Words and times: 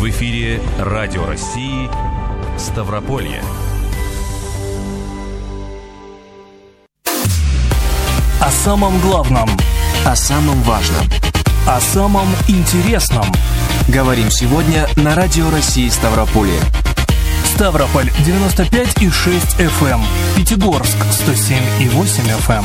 В 0.00 0.08
эфире 0.08 0.62
Радио 0.78 1.26
России 1.26 1.90
Ставрополье. 2.56 3.42
О 8.40 8.50
самом 8.50 8.98
главном. 9.02 9.50
О 10.06 10.16
самом 10.16 10.62
важном. 10.62 11.06
О 11.66 11.78
самом 11.82 12.28
интересном. 12.48 13.26
Говорим 13.88 14.30
сегодня 14.30 14.88
на 14.96 15.14
Радио 15.14 15.50
России 15.50 15.90
Ставрополье. 15.90 16.60
Ставрополь 17.44 18.10
95,6 18.26 19.58
FM. 19.58 20.00
Пятигорск 20.34 20.96
107,8 21.26 22.38
FM. 22.48 22.64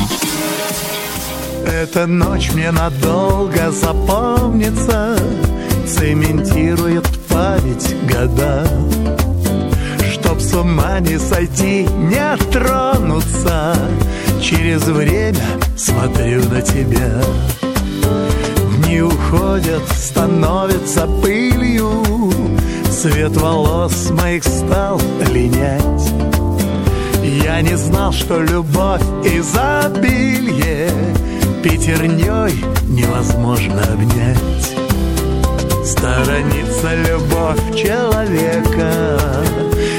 Эта 1.66 2.06
ночь 2.06 2.50
мне 2.54 2.70
надолго 2.70 3.70
запомнится, 3.72 5.18
цементирует 5.86 7.06
память 7.36 7.94
года. 8.10 8.66
Чтоб 10.10 10.40
с 10.40 10.54
ума 10.54 11.00
не 11.00 11.18
сойти, 11.18 11.86
не 11.86 12.36
тронуться, 12.50 13.76
через 14.40 14.82
время 14.84 15.44
смотрю 15.76 16.48
на 16.48 16.62
тебя. 16.62 17.20
Дни 18.78 19.02
уходят, 19.02 19.82
становятся 19.98 21.06
пылью, 21.22 22.02
Цвет 22.90 23.36
волос 23.36 24.10
моих 24.10 24.42
стал 24.42 24.98
линять. 25.30 26.12
Я 27.44 27.60
не 27.60 27.76
знал, 27.76 28.12
что 28.12 28.40
любовь 28.40 29.02
изобилье 29.24 30.90
Пятерней 31.62 32.64
невозможно 32.88 33.82
обнять. 33.92 34.75
Сторонится 36.06 36.94
любовь 37.08 37.76
человека, 37.76 39.20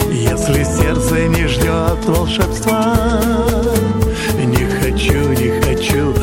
Если 0.09 0.63
сердце 0.63 1.27
не 1.27 1.45
ждет 1.47 2.05
волшебства. 2.05 2.95
Не 4.37 4.65
хочу, 4.79 5.33
не 5.33 5.59
хочу 5.59 6.13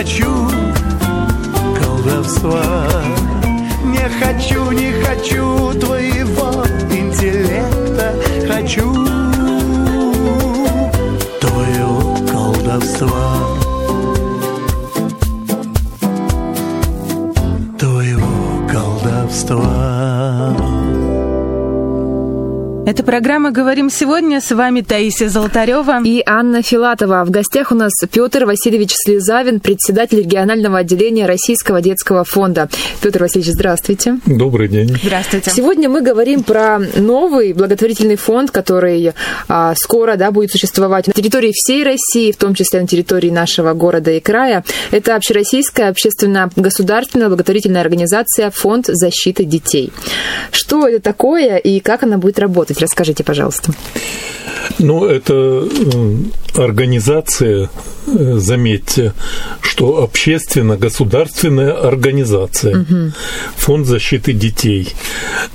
хочу 0.00 0.48
колдовства. 1.78 2.86
Не 3.84 4.08
хочу, 4.08 4.70
не 4.72 4.92
хочу 4.92 5.69
программа 23.10 23.50
«Говорим 23.50 23.90
сегодня». 23.90 24.40
С 24.40 24.52
вами 24.52 24.82
Таисия 24.82 25.28
Золотарева. 25.28 26.00
И 26.04 26.22
Анна 26.24 26.62
Филатова. 26.62 27.24
В 27.24 27.30
гостях 27.30 27.72
у 27.72 27.74
нас 27.74 27.90
Петр 28.08 28.44
Васильевич 28.44 28.92
Слезавин, 28.94 29.58
председатель 29.58 30.18
регионального 30.18 30.78
отделения 30.78 31.26
Российского 31.26 31.80
детского 31.80 32.22
фонда. 32.22 32.68
Петр 33.02 33.22
Васильевич, 33.22 33.52
здравствуйте. 33.52 34.20
Добрый 34.26 34.68
день. 34.68 34.96
Здравствуйте. 35.02 35.50
Сегодня 35.50 35.88
мы 35.88 36.02
говорим 36.02 36.44
про 36.44 36.78
новый 36.78 37.52
благотворительный 37.52 38.14
фонд, 38.14 38.52
который 38.52 39.12
а, 39.48 39.74
скоро 39.74 40.14
да, 40.14 40.30
будет 40.30 40.52
существовать 40.52 41.08
на 41.08 41.12
территории 41.12 41.50
всей 41.52 41.82
России, 41.82 42.30
в 42.30 42.36
том 42.36 42.54
числе 42.54 42.80
на 42.80 42.86
территории 42.86 43.30
нашего 43.30 43.72
города 43.72 44.12
и 44.12 44.20
края. 44.20 44.62
Это 44.92 45.16
общероссийская 45.16 45.88
общественно-государственная 45.88 47.26
благотворительная 47.26 47.80
организация 47.80 48.52
«Фонд 48.52 48.86
защиты 48.86 49.42
детей». 49.42 49.92
Что 50.52 50.86
это 50.86 51.00
такое 51.00 51.56
и 51.56 51.80
как 51.80 52.04
она 52.04 52.16
будет 52.16 52.38
работать? 52.38 52.80
Расскажите, 52.80 52.99
пожалуйста. 53.24 53.72
Ну, 54.78 55.04
это 55.04 55.34
э, 55.34 56.16
организация, 56.54 57.68
э, 58.06 58.38
заметьте, 58.38 59.12
что 59.60 60.02
общественно-государственная 60.02 61.72
организация, 61.72 62.86
Фонд 63.56 63.86
защиты 63.86 64.32
детей. 64.32 64.88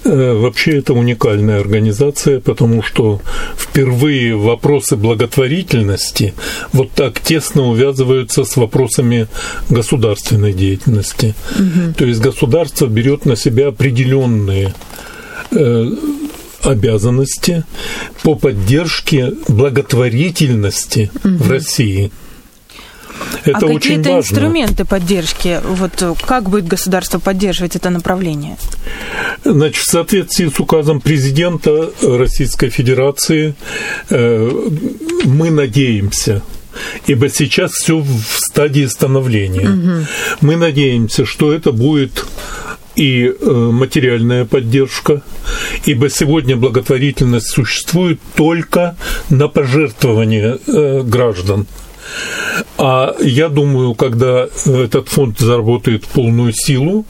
Э, 0.03 0.33
Вообще 0.35 0.77
это 0.77 0.93
уникальная 0.93 1.59
организация, 1.59 2.39
потому 2.39 2.83
что 2.83 3.21
впервые 3.57 4.35
вопросы 4.35 4.95
благотворительности 4.95 6.33
вот 6.71 6.91
так 6.91 7.19
тесно 7.19 7.63
увязываются 7.63 8.43
с 8.43 8.57
вопросами 8.57 9.27
государственной 9.69 10.53
деятельности. 10.53 11.33
То 11.97 12.05
есть 12.05 12.21
государство 12.21 12.87
берет 12.87 13.25
на 13.25 13.35
себя 13.35 13.67
определенные 13.69 14.73
обязанности 16.65 17.63
по 18.23 18.35
поддержке 18.35 19.33
благотворительности 19.47 21.11
в 21.23 21.49
России. 21.49 22.11
Это 23.45 23.59
а 23.59 23.65
очень 23.67 23.79
какие-то 23.79 24.09
важно. 24.11 24.19
инструменты 24.19 24.85
поддержки? 24.85 25.61
Вот 25.63 26.03
как 26.25 26.49
будет 26.49 26.67
государство 26.67 27.19
поддерживать 27.19 27.75
это 27.75 27.89
направление? 27.89 28.57
Значит, 29.43 29.83
в 29.83 29.89
соответствии 29.89 30.49
с 30.49 30.59
указом 30.59 30.99
президента 30.99 31.91
Российской 32.01 32.69
Федерации 32.69 33.55
э, 34.09 34.69
мы 35.23 35.51
надеемся, 35.51 36.41
ибо 37.07 37.29
сейчас 37.29 37.71
все 37.71 37.99
в 37.99 38.09
стадии 38.37 38.85
становления. 38.85 40.05
Мы 40.41 40.55
надеемся, 40.55 41.25
что 41.25 41.53
это 41.53 41.71
будет 41.71 42.25
и 42.95 43.27
э, 43.27 43.49
материальная 43.49 44.45
поддержка, 44.45 45.21
ибо 45.85 46.09
сегодня 46.09 46.55
благотворительность 46.55 47.47
существует 47.47 48.19
только 48.35 48.95
на 49.29 49.47
пожертвования 49.47 50.59
э, 50.67 51.01
граждан. 51.03 51.67
А 52.77 53.15
я 53.19 53.49
думаю, 53.49 53.95
когда 53.95 54.47
этот 54.65 55.09
фонд 55.09 55.39
заработает 55.39 56.05
полную 56.05 56.53
силу, 56.53 57.05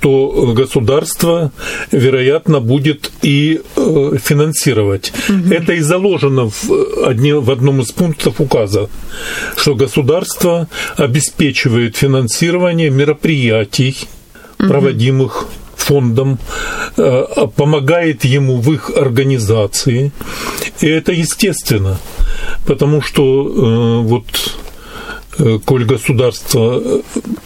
то 0.00 0.52
государство, 0.56 1.52
вероятно, 1.90 2.60
будет 2.60 3.10
и 3.22 3.60
э, 3.76 4.12
финансировать. 4.22 5.12
Это 5.50 5.74
и 5.74 5.80
заложено 5.80 6.48
в, 6.48 7.04
одни, 7.04 7.32
в 7.32 7.50
одном 7.50 7.80
из 7.80 7.92
пунктов 7.92 8.40
указа, 8.40 8.88
что 9.56 9.74
государство 9.74 10.68
обеспечивает 10.96 11.96
финансирование 11.96 12.90
мероприятий, 12.90 13.96
проводимых 14.68 15.46
фондом 15.90 16.38
э, 16.96 17.24
помогает 17.56 18.24
ему 18.24 18.60
в 18.60 18.72
их 18.72 18.90
организации. 18.90 20.12
И 20.80 20.86
это 20.86 21.12
естественно, 21.12 21.98
потому 22.66 23.02
что 23.02 23.22
э, 23.22 24.06
вот 24.06 24.24
э, 25.38 25.58
коль 25.64 25.84
государство 25.84 26.80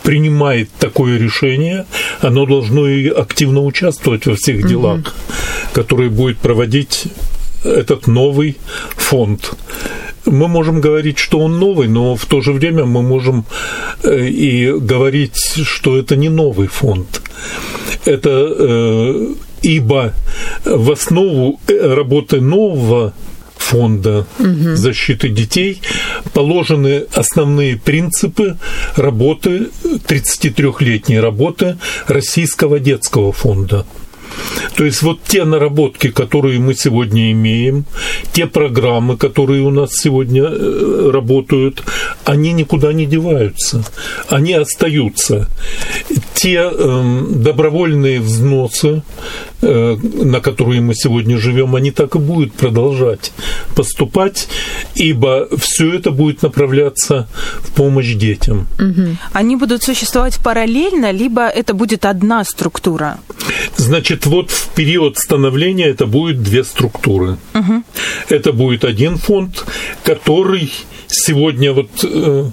принимает 0.03 0.69
такое 0.79 1.19
решение, 1.19 1.87
оно 2.21 2.45
должно 2.47 2.87
и 2.89 3.09
активно 3.09 3.63
участвовать 3.63 4.27
во 4.27 4.35
всех 4.35 4.67
делах, 4.67 4.99
угу. 4.99 5.09
которые 5.73 6.11
будет 6.11 6.39
проводить 6.39 7.05
этот 7.65 8.07
новый 8.07 8.59
фонд 8.97 9.55
мы 10.27 10.49
можем 10.49 10.81
говорить, 10.81 11.19
что 11.19 11.41
он 11.41 11.59
новый, 11.59 11.89
но 11.89 12.17
в 12.17 12.25
то 12.27 12.41
же 12.41 12.53
время 12.53 12.85
мы 12.85 13.03
можем 13.03 13.45
э, 14.03 14.27
и 14.27 14.73
говорить, 14.73 15.37
что 15.65 15.99
это 15.99 16.17
не 16.17 16.29
новый 16.29 16.69
фонд. 16.69 17.23
Это 18.05 18.31
э, 18.31 19.35
ибо 19.63 20.13
в 20.65 20.91
основу 20.93 21.61
э, 21.67 21.95
работы 21.95 22.41
нового 22.41 23.13
фонда 23.57 24.27
угу. 24.39 24.77
защиты 24.77 25.29
детей 25.31 25.81
положены 26.35 27.07
основные 27.15 27.77
принципы 27.77 28.57
работы 28.97 29.69
33-летней 29.83 31.19
работы 31.19 31.79
Российского 32.07 32.79
детского 32.79 33.33
фонда. 33.33 33.87
То 34.77 34.85
есть 34.85 35.03
вот 35.03 35.21
те 35.27 35.45
наработки, 35.45 36.11
которые 36.11 36.59
мы 36.59 36.75
сегодня 36.75 37.33
имеем, 37.33 37.85
те 38.33 38.47
программы, 38.47 39.17
которые 39.17 39.63
у 39.63 39.71
нас 39.71 39.91
сегодня 39.93 40.43
э, 40.45 41.11
работают, 41.13 41.83
они 42.25 42.53
никуда 42.53 42.93
не 42.93 43.07
деваются, 43.07 43.85
они 44.29 44.53
остаются. 44.55 45.49
Те 46.35 46.71
э, 46.73 47.23
добровольные 47.31 48.21
взносы, 48.21 49.03
э, 49.63 49.97
на 50.23 50.41
которые 50.41 50.81
мы 50.81 50.95
сегодня 50.95 51.39
живем, 51.39 51.77
они 51.77 51.91
так 51.91 52.17
и 52.17 52.19
будут 52.19 52.53
продолжать 52.53 53.33
поступать, 53.77 54.49
ибо 54.95 55.49
все 55.59 55.95
это 55.95 56.11
будет 56.11 56.43
направляться 56.43 57.27
в 57.61 57.73
помощь 57.73 58.15
детям. 58.15 58.67
Угу. 58.79 59.17
Они 59.33 59.57
будут 59.57 59.83
существовать 59.83 60.39
параллельно, 60.43 61.13
либо 61.13 61.49
это 61.49 61.75
будет 61.75 62.05
одна 62.05 62.45
структура? 62.45 63.19
Значит, 63.77 64.27
вот 64.27 64.51
в 64.51 64.69
период 64.71 65.19
становления 65.19 65.87
это 65.87 66.07
будет 66.07 66.43
две 66.43 66.65
структуры. 66.65 67.37
Угу. 67.55 67.83
Это 68.29 68.53
будет 68.53 68.85
один 68.85 69.17
фонд, 69.19 69.65
который 70.05 70.71
сегодня 71.09 71.73
вот 71.73 71.89
э, 72.03 72.45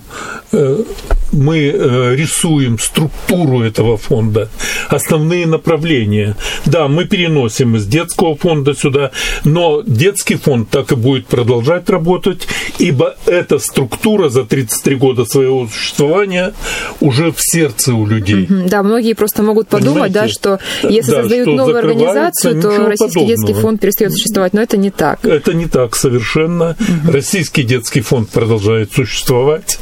э, 0.52 0.84
мы 1.32 1.58
э, 1.58 2.16
рисуем 2.16 2.78
структуру 2.80 3.62
этого 3.62 3.98
фонда, 3.98 4.50
основные 4.90 5.46
направления. 5.46 6.36
Да, 6.66 6.88
мы 6.88 7.06
переносим 7.06 7.76
из 7.76 7.86
детского 7.86 8.36
фонда 8.36 8.74
сюда, 8.74 9.12
но 9.44 9.82
детский 9.86 10.36
фонд 10.36 10.70
так 10.70 10.92
и 10.92 10.96
будет 10.96 11.28
продолжать 11.28 11.90
работать, 11.90 12.48
ибо 12.80 13.16
эта 13.26 13.60
структура 13.60 14.30
за 14.30 14.44
33 14.44 14.96
года 14.96 15.26
своего 15.26 15.68
существования 15.68 16.54
уже 17.00 17.32
в 17.32 17.38
сердце 17.40 17.94
у 17.94 18.06
людей. 18.06 18.48
Да, 18.50 18.84
многие 18.84 19.14
просто 19.14 19.44
могут 19.44 19.68
подумать, 19.68 20.12
да, 20.12 20.28
что 20.28 20.60
если 21.02 21.12
да, 21.12 21.22
создают 21.22 21.48
новую 21.48 21.78
организацию, 21.78 22.62
то 22.62 22.70
Российский 22.70 23.20
подобного. 23.20 23.28
детский 23.28 23.54
фонд 23.54 23.82
перестает 23.82 24.12
существовать, 24.14 24.54
но 24.54 24.62
это 24.62 24.78
не 24.78 24.92
так. 24.92 25.24
Это 25.26 25.54
не 25.54 25.68
так 25.68 25.96
совершенно. 25.96 26.76
Угу. 26.80 27.12
Российский 27.12 27.64
детский 27.64 28.02
фонд 28.02 28.30
продолжает 28.30 28.92
существовать. 28.94 29.80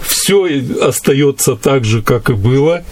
Все 0.00 0.62
остается 0.80 1.56
так 1.56 1.84
же, 1.84 2.02
как 2.02 2.30
и 2.30 2.34
было, 2.34 2.84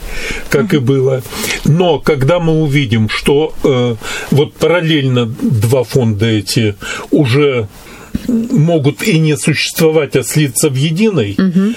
как 0.51 0.75
и 0.75 0.79
было. 0.79 1.23
Но 1.65 1.99
когда 1.99 2.39
мы 2.39 2.63
увидим, 2.63 3.09
что 3.09 3.55
э, 3.65 3.97
вот 4.31 4.55
параллельно 4.55 5.27
два 5.27 5.85
фонда 5.85 6.27
эти 6.27 6.77
уже 7.11 7.69
могут 8.29 9.03
и 9.03 9.19
не 9.19 9.37
существовать, 9.37 10.17
а 10.17 10.23
слиться 10.23 10.69
в 10.69 10.75
единой, 10.75 11.37
угу. 11.39 11.75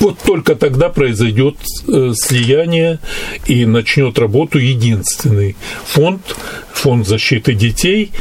Вот 0.00 0.18
только 0.18 0.54
тогда 0.54 0.88
произойдет 0.88 1.56
э, 1.88 2.12
слияние 2.14 2.98
и 3.46 3.64
начнет 3.64 4.18
работу 4.18 4.58
единственный 4.58 5.56
фонд, 5.84 6.36
фонд 6.72 7.06
защиты 7.06 7.54
детей, 7.54 8.12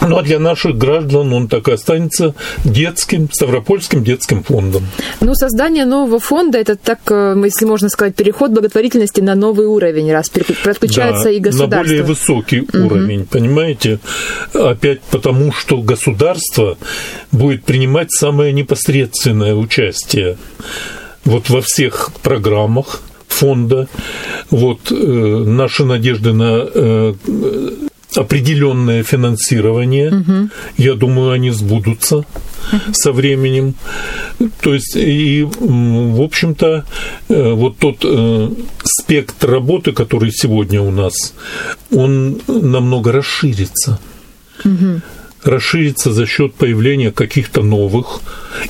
ну 0.00 0.18
а 0.18 0.22
для 0.22 0.38
наших 0.38 0.76
граждан 0.76 1.32
он 1.32 1.48
так 1.48 1.68
и 1.68 1.72
останется 1.72 2.34
детским, 2.64 3.28
Ставропольским 3.30 4.04
детским 4.04 4.42
фондом. 4.42 4.86
Ну, 5.20 5.34
создание 5.34 5.84
нового 5.84 6.18
фонда– 6.20 6.58
это 6.60 6.76
так, 6.76 7.00
э, 7.10 7.34
если 7.44 7.64
можно 7.64 7.88
сказать, 7.88 8.14
переход 8.14 8.52
благотворительности 8.52 9.20
на 9.20 9.34
новый 9.34 9.66
уровень, 9.66 10.12
раз 10.12 10.30
подключается 10.30 11.24
да, 11.24 11.30
и 11.30 11.40
государство. 11.40 11.76
на 11.76 11.82
более 11.82 12.02
высокий 12.02 12.60
угу. 12.60 12.86
уровень, 12.86 13.26
понимаете? 13.26 13.98
Опять 14.54 15.00
потому, 15.10 15.52
что 15.52 15.82
государство 15.82 16.76
будет 17.32 17.64
принимать 17.64 18.12
самое 18.12 18.52
непосредственное 18.52 19.54
участие 19.54 20.36
вот 21.24 21.50
во 21.50 21.60
всех 21.60 22.10
программах 22.22 23.00
фонда. 23.28 23.88
Вот 24.50 24.90
э, 24.90 24.94
наши 24.94 25.84
надежды 25.84 26.32
на 26.32 26.66
э, 26.72 27.14
определенное 28.16 29.02
финансирование. 29.02 30.12
Угу. 30.12 30.48
Я 30.76 30.94
думаю, 30.94 31.32
они 31.32 31.50
сбудутся 31.50 32.18
угу. 32.18 32.26
со 32.92 33.12
временем. 33.12 33.74
То 34.60 34.74
есть, 34.74 34.96
и, 34.96 35.46
в 35.48 36.22
общем-то, 36.22 36.84
э, 37.28 37.52
вот 37.52 37.78
тот 37.78 37.98
э, 38.04 38.50
спектр 38.84 39.50
работы, 39.50 39.92
который 39.92 40.32
сегодня 40.32 40.80
у 40.80 40.90
нас, 40.90 41.34
он 41.90 42.40
намного 42.46 43.12
расширится. 43.12 43.98
Угу 44.64 45.02
расширится 45.46 46.12
за 46.12 46.26
счет 46.26 46.54
появления 46.54 47.12
каких-то 47.12 47.62
новых 47.62 48.20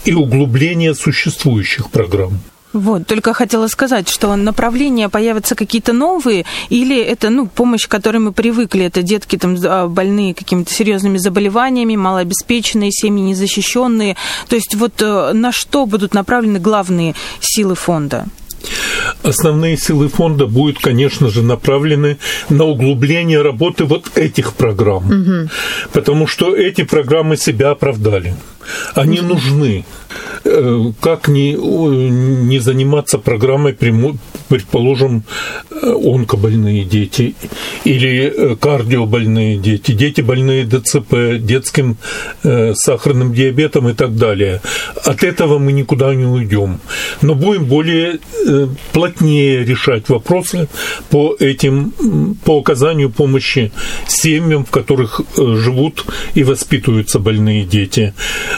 и 0.05 0.13
углубления 0.13 0.95
существующих 0.95 1.91
программ. 1.91 2.41
Вот, 2.77 3.07
только 3.07 3.33
хотела 3.33 3.69
сказать, 3.69 4.07
что 4.07 4.37
направления 4.37 5.09
появятся 5.09 5.55
какие-то 5.55 5.95
новые, 5.95 6.45
или 6.69 7.01
это, 7.01 7.31
ну, 7.31 7.47
помощь, 7.47 7.87
к 7.87 7.91
которой 7.91 8.19
мы 8.19 8.33
привыкли, 8.33 8.85
это 8.85 9.01
детки 9.01 9.39
там 9.39 9.57
больные 9.95 10.35
какими-то 10.35 10.75
серьезными 10.75 11.17
заболеваниями, 11.17 11.97
малообеспеченные, 11.97 12.93
семьи 12.93 13.23
незащищенные. 13.23 14.15
То 14.49 14.57
есть 14.57 14.75
вот 14.75 15.01
э, 15.01 15.33
на 15.33 15.53
что 15.53 15.87
будут 15.87 16.13
направлены 16.13 16.59
главные 16.59 17.15
силы 17.41 17.77
фонда? 17.77 18.27
Основные 19.23 19.77
силы 19.77 20.09
фонда 20.09 20.47
будут, 20.47 20.79
конечно 20.79 21.31
же, 21.31 21.43
направлены 21.43 22.19
на 22.49 22.65
углубление 22.65 23.43
работы 23.43 23.85
вот 23.85 24.17
этих 24.17 24.55
программ, 24.55 25.07
угу. 25.07 25.51
потому 25.93 26.27
что 26.27 26.55
эти 26.55 26.83
программы 26.83 27.37
себя 27.37 27.71
оправдали. 27.71 28.35
Они 28.95 29.21
угу. 29.21 29.35
нужны. 29.35 29.85
Э, 30.45 30.93
как 31.01 31.29
не, 31.29 31.53
не 31.55 32.59
заниматься 32.59 33.19
программой, 33.19 33.73
предположим, 34.49 35.25
э, 35.71 35.93
онкобольные 35.93 36.85
дети 36.85 37.35
или 37.85 38.33
э, 38.35 38.57
кардиобольные 38.57 39.59
дети, 39.59 39.93
дети 39.93 40.21
больные 40.21 40.65
ДЦП, 40.65 41.39
детским 41.39 41.97
сахарным 42.43 43.33
диабетом 43.35 43.89
и 43.89 43.95
так 43.95 44.17
далее. 44.17 44.61
От 45.05 45.23
этого 45.25 45.59
мы 45.59 45.73
никуда 45.73 46.15
не 46.15 46.25
уйдем. 46.25 46.81
Но 47.23 47.35
будем 47.35 47.65
более 47.65 48.19
плотнее 48.93 49.65
решать 49.65 50.09
вопросы 50.09 50.69
по 51.11 51.37
этим, 51.39 51.93
по 52.45 52.59
оказанию 52.59 53.11
помощи 53.11 53.73
семьям, 54.07 54.65
в 54.65 54.71
которых 54.71 55.21
живут 55.37 56.05
и 56.35 56.45
воспитываются 56.45 57.19
больные 57.19 57.65
дети. 57.65 58.15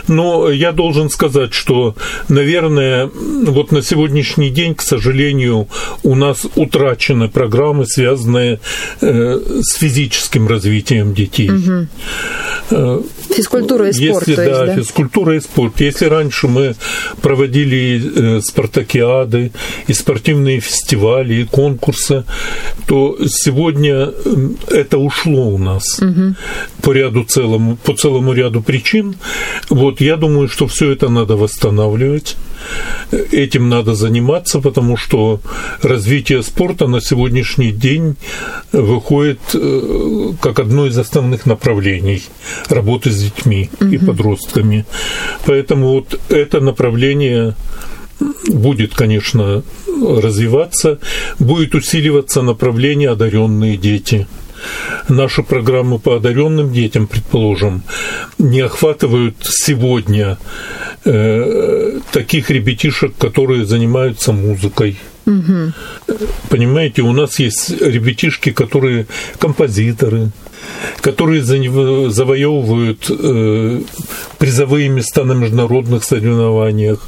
Но 0.09 0.51
я 0.51 0.73
должен 0.73 1.11
сказать, 1.11 1.55
что, 1.55 1.95
наверное, 2.29 3.11
вот 3.47 3.73
на 3.73 3.83
сегодняшний 3.83 4.51
день, 4.51 4.75
к 4.75 4.83
сожалению, 4.83 5.69
у 6.03 6.15
нас 6.15 6.47
утрачены 6.57 7.29
программы, 7.29 7.87
связанные 7.87 8.61
э, 9.01 9.41
с 9.63 9.75
физическим 9.77 10.49
развитием 10.49 11.15
детей. 11.15 11.51
Угу. 11.51 13.05
Физкультура 13.35 13.89
и 13.89 13.93
спорт. 13.93 14.29
Если, 14.29 14.35
да, 14.37 14.67
да, 14.67 14.75
физкультура 14.77 15.37
и 15.37 15.41
спорт. 15.41 15.81
Если 15.81 16.07
раньше 16.07 16.49
мы 16.49 16.75
проводили 17.23 18.39
э, 18.39 18.41
спартакиады 18.41 19.53
и 19.87 19.93
спортивные 19.93 20.61
фестивали 20.61 21.35
и 21.35 21.45
конкурсы, 21.45 22.25
то 22.87 23.17
сегодня 23.27 24.13
это 24.69 24.99
ушло 24.99 25.49
у 25.49 25.59
нас 25.59 26.01
угу. 26.01 26.35
по 26.83 26.93
ряду 26.93 27.25
целому, 27.25 27.77
по 27.77 27.95
целому 27.95 28.33
ряду 28.33 28.63
причин. 28.63 29.17
Вот 29.71 30.01
я 30.01 30.17
думаю, 30.17 30.49
что 30.49 30.67
все 30.67 30.91
это 30.93 31.09
надо 31.09 31.37
восстанавливать. 31.37 32.37
Этим 33.11 33.69
надо 33.69 33.95
заниматься, 33.95 34.61
потому 34.61 34.97
что 34.97 35.41
развитие 35.83 36.43
спорта 36.43 36.87
на 36.87 37.01
сегодняшний 37.01 37.73
день 37.73 38.17
выходит 38.73 39.41
э, 39.55 40.33
как 40.41 40.59
одно 40.59 40.87
из 40.87 40.99
основных 40.99 41.47
направлений 41.47 42.23
работы 42.69 43.11
с 43.11 43.23
детьми 43.23 43.71
угу. 43.81 43.91
и 43.91 43.99
подростками. 43.99 44.85
Поэтому 45.47 45.93
вот 45.93 46.21
это 46.29 46.61
направление 46.61 47.55
будет, 48.49 48.95
конечно, 48.95 49.63
развиваться, 49.87 50.99
будет 51.39 51.75
усиливаться 51.75 52.43
направление 52.43 53.11
одаренные 53.11 53.77
дети– 53.77 54.27
Наши 55.09 55.43
программы 55.43 55.99
по 55.99 56.17
одаренным 56.17 56.73
детям, 56.73 57.07
предположим, 57.07 57.83
не 58.39 58.61
охватывают 58.61 59.37
сегодня 59.43 60.39
э, 61.05 62.01
таких 62.13 62.51
ребятишек, 62.51 63.17
которые 63.17 63.65
занимаются 63.65 64.33
музыкой. 64.33 64.99
Угу. 65.29 65.73
Понимаете, 66.49 67.03
у 67.03 67.13
нас 67.13 67.39
есть 67.39 67.71
ребятишки, 67.83 68.51
которые 68.51 69.07
композиторы, 69.39 70.31
которые 71.03 71.43
завоевывают 71.43 73.11
э, 73.11 73.81
призовые 74.39 74.89
места 74.89 75.25
на 75.25 75.33
международных 75.33 76.05
соревнованиях. 76.05 77.07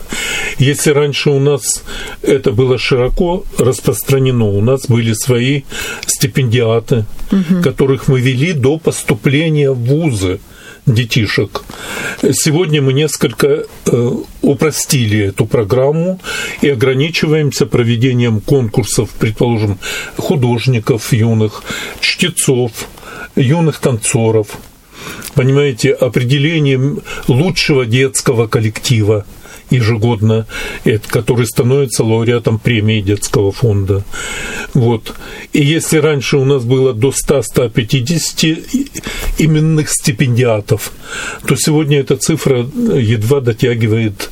Если 0.59 0.91
раньше 0.91 1.31
у 1.31 1.41
нас 1.41 1.83
это 2.21 2.53
было 2.53 2.77
широко 2.77 3.45
распространено, 3.59 4.45
у 4.45 4.61
нас 4.61 4.87
были 4.87 5.15
свои 5.15 5.63
стипендиаты, 6.07 7.07
угу. 7.33 7.63
которых 7.63 8.07
мы 8.09 8.21
вели 8.21 8.53
до 8.53 8.77
поступления 8.77 9.71
в 9.71 9.79
вузы 9.79 10.41
детишек. 10.95 11.63
Сегодня 12.33 12.83
мы 12.83 12.93
несколько 12.93 13.65
э, 13.87 14.11
упростили 14.43 15.27
эту 15.29 15.47
программу 15.47 16.21
и 16.63 16.69
ограничиваемся 16.69 17.67
проведением 17.67 18.41
конкурсов, 18.41 19.11
предположим, 19.19 19.79
художников 20.17 21.13
юных, 21.13 21.63
чтецов, 22.01 22.73
юных 23.37 23.79
танцоров, 23.79 24.49
понимаете, 25.35 25.93
определением 25.93 27.03
лучшего 27.29 27.87
детского 27.87 28.47
коллектива 28.47 29.25
ежегодно, 29.71 30.47
который 31.09 31.47
становится 31.47 32.05
лауреатом 32.05 32.59
премии 32.59 33.01
детского 33.01 33.53
фонда. 33.53 34.05
Вот. 34.75 35.15
И 35.53 35.63
если 35.63 35.99
раньше 35.99 36.37
у 36.37 36.45
нас 36.45 36.65
было 36.65 36.93
до 36.93 37.11
100-150 37.11 38.89
именных 39.39 39.91
стипендиатов, 39.91 40.93
то 41.47 41.57
сегодня 41.57 42.01
эта 42.01 42.17
цифра 42.17 42.59
едва 42.59 43.41
дотягивает 43.41 44.31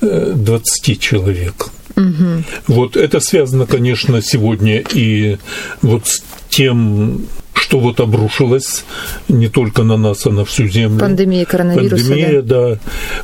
20 0.00 0.88
э, 0.88 0.94
человек. 0.96 1.68
Угу. 1.96 2.44
Вот 2.68 2.96
это 2.96 3.20
связано, 3.20 3.66
конечно, 3.66 4.22
сегодня 4.22 4.82
и 4.94 5.38
вот 5.82 6.06
с 6.06 6.22
тем 6.48 7.26
что 7.70 7.78
вот 7.78 8.00
обрушилось 8.00 8.84
не 9.28 9.48
только 9.48 9.84
на 9.84 9.96
нас, 9.96 10.26
а 10.26 10.30
на 10.30 10.44
всю 10.44 10.66
землю. 10.66 10.98
Пандемия 10.98 11.44
коронавируса. 11.44 12.04
Пандемия, 12.04 12.42
да, 12.42 12.70
да 12.70 12.78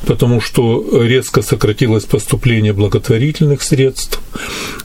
потому 0.05 0.39
что 0.39 1.03
резко 1.03 1.41
сократилось 1.41 2.05
поступление 2.05 2.71
благотворительных 2.71 3.61
средств, 3.61 4.21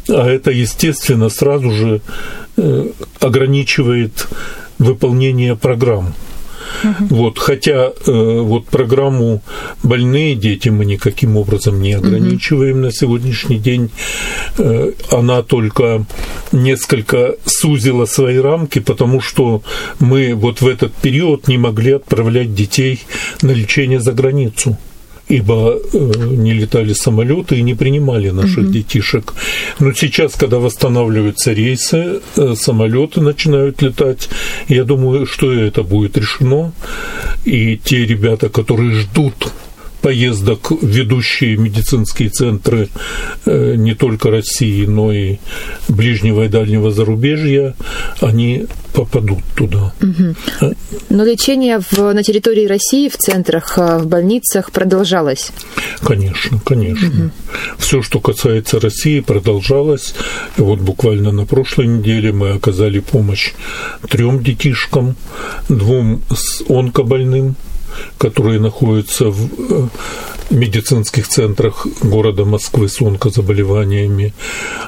а 0.09 0.29
это, 0.29 0.51
естественно, 0.51 1.29
сразу 1.29 1.71
же 1.71 2.01
э, 2.57 2.87
ограничивает 3.21 4.27
выполнение 4.81 5.55
программ. 5.55 6.13
Вот, 7.01 7.39
хотя 7.39 7.93
э, 8.07 8.41
вот 8.41 8.67
программу 8.67 9.43
«Больные 9.83 10.35
дети» 10.35 10.69
мы 10.69 10.85
никаким 10.85 11.37
образом 11.37 11.81
не 11.81 11.93
ограничиваем 11.93 12.77
угу. 12.77 12.87
на 12.87 12.93
сегодняшний 12.93 13.59
день. 13.59 13.91
Э, 14.59 14.93
она 15.11 15.43
только 15.43 16.05
несколько 16.53 17.37
сузила 17.45 18.07
свои 18.07 18.39
рамки, 18.39 18.79
потому 18.79 19.21
что 19.21 19.63
мы 20.01 20.35
вот 20.35 20.61
в 20.61 20.67
этот 20.67 20.93
период 20.95 21.49
не 21.49 21.59
могли 21.59 21.93
отправлять 21.93 22.55
детей 22.55 23.01
на 23.43 23.51
лечение 23.51 24.01
за 24.01 24.13
границу 24.13 24.77
ибо 25.33 25.79
э, 25.93 25.99
не 26.37 26.53
летали 26.53 26.93
самолеты 26.93 27.57
и 27.57 27.63
не 27.63 27.75
принимали 27.75 28.31
наших 28.31 28.65
угу. 28.65 28.73
детишек. 28.73 29.35
Но 29.81 29.93
сейчас, 29.95 30.35
когда 30.35 30.59
восстанавливаются 30.59 31.53
рейсы, 31.53 32.21
э, 32.37 32.55
самолеты 32.55 33.21
начинают 33.21 33.83
летать, 33.83 34.29
я 34.69 34.85
думаю, 34.85 35.27
что 35.27 35.53
это 35.53 35.83
будет 35.83 36.19
решено. 36.19 36.73
И 37.47 37.77
те 37.77 38.07
ребята, 38.07 38.49
которые 38.49 38.93
ждут 38.93 39.53
поездок 40.03 40.71
в 40.71 40.87
ведущие 40.87 41.57
медицинские 41.57 42.29
центры 42.29 42.89
э, 43.47 43.75
не 43.77 43.95
только 43.95 44.31
России, 44.31 44.85
но 44.85 45.13
и 45.13 45.39
ближнего 45.89 46.45
и 46.45 46.49
дальнего 46.49 46.91
зарубежья, 46.91 47.75
они 48.21 48.67
попадут 48.93 49.43
туда. 49.55 49.93
Угу. 50.03 50.75
Но 51.09 51.25
лечение 51.25 51.81
в, 51.81 51.99
на 51.99 52.23
территории 52.23 52.67
России 52.67 53.09
в 53.09 53.17
центрах, 53.17 53.79
э, 53.79 53.99
в 53.99 54.07
больницах 54.07 54.73
продолжалось? 54.73 55.53
Конечно, 56.03 56.61
конечно. 56.65 57.09
Угу. 57.09 57.31
Все, 57.79 58.03
что 58.03 58.21
касается 58.21 58.81
России, 58.81 59.21
продолжалось. 59.21 60.15
И 60.59 60.61
вот 60.61 60.81
буквально 60.81 61.33
на 61.33 61.47
прошлой 61.47 61.87
неделе 61.87 62.33
мы 62.33 62.51
оказали 62.51 62.99
помощь 62.99 63.53
трем 64.09 64.43
детишкам, 64.43 65.17
двум 65.69 66.23
с 66.35 66.63
онкобольным, 66.69 67.55
которые 68.19 68.61
находятся 68.61 69.31
в 69.31 69.49
э, 69.71 69.89
медицинских 70.51 71.29
центрах 71.29 71.87
города 72.03 72.45
Москвы 72.45 72.89
с 72.89 73.01
онкозаболеваниями, 73.01 74.35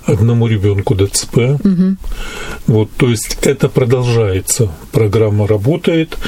одному 0.05 0.47
ребенку 0.47 0.95
ДЦП. 0.95 1.37
Угу. 1.65 1.97
Вот, 2.67 2.91
то 2.97 3.09
есть 3.09 3.39
это 3.43 3.69
продолжается, 3.69 4.71
программа 4.93 5.47
работает, 5.47 6.19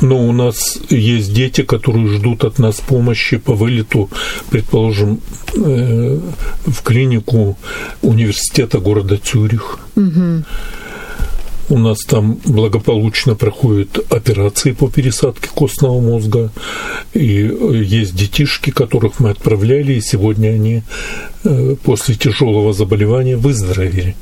но 0.00 0.26
у 0.26 0.32
нас 0.32 0.78
есть 0.90 1.32
дети, 1.32 1.62
которые 1.62 2.08
ждут 2.08 2.44
от 2.44 2.58
нас 2.58 2.80
помощи 2.80 3.36
по 3.36 3.54
вылету, 3.54 4.10
предположим, 4.50 5.20
э, 5.54 6.18
в 6.66 6.82
клинику 6.82 7.56
университета 8.02 8.78
города 8.78 9.16
Цюрих. 9.16 9.78
Угу. 9.96 10.44
У 11.68 11.78
нас 11.78 11.98
там 12.06 12.38
благополучно 12.44 13.34
проходят 13.34 14.12
операции 14.12 14.72
по 14.72 14.88
пересадке 14.88 15.48
костного 15.52 16.00
мозга. 16.00 16.50
И 17.12 17.42
э, 17.42 17.82
есть 17.84 18.14
детишки, 18.14 18.70
которых 18.70 19.18
мы 19.18 19.30
отправляли, 19.30 19.94
и 19.94 20.00
сегодня 20.00 20.50
они 20.50 20.82
э, 21.44 21.76
после 21.82 22.14
тяжелого 22.14 22.72
заболевания 22.72 23.36
выздоровели. 23.36 24.14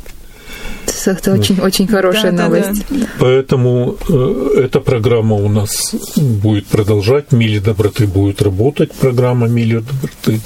Это 1.06 1.32
очень, 1.32 1.60
очень 1.60 1.86
хорошая 1.86 2.32
да, 2.32 2.44
новость. 2.44 2.86
Да, 2.88 2.96
да. 2.96 3.06
Поэтому 3.18 3.96
э, 4.08 4.64
эта 4.64 4.80
программа 4.80 5.36
у 5.36 5.48
нас 5.48 5.94
будет 6.16 6.66
продолжать. 6.66 7.32
Мили 7.32 7.58
доброты 7.58 8.06
будет 8.06 8.40
работать, 8.40 8.92
программа 8.92 9.48
Мили 9.48 9.80
доброты. 9.80 10.40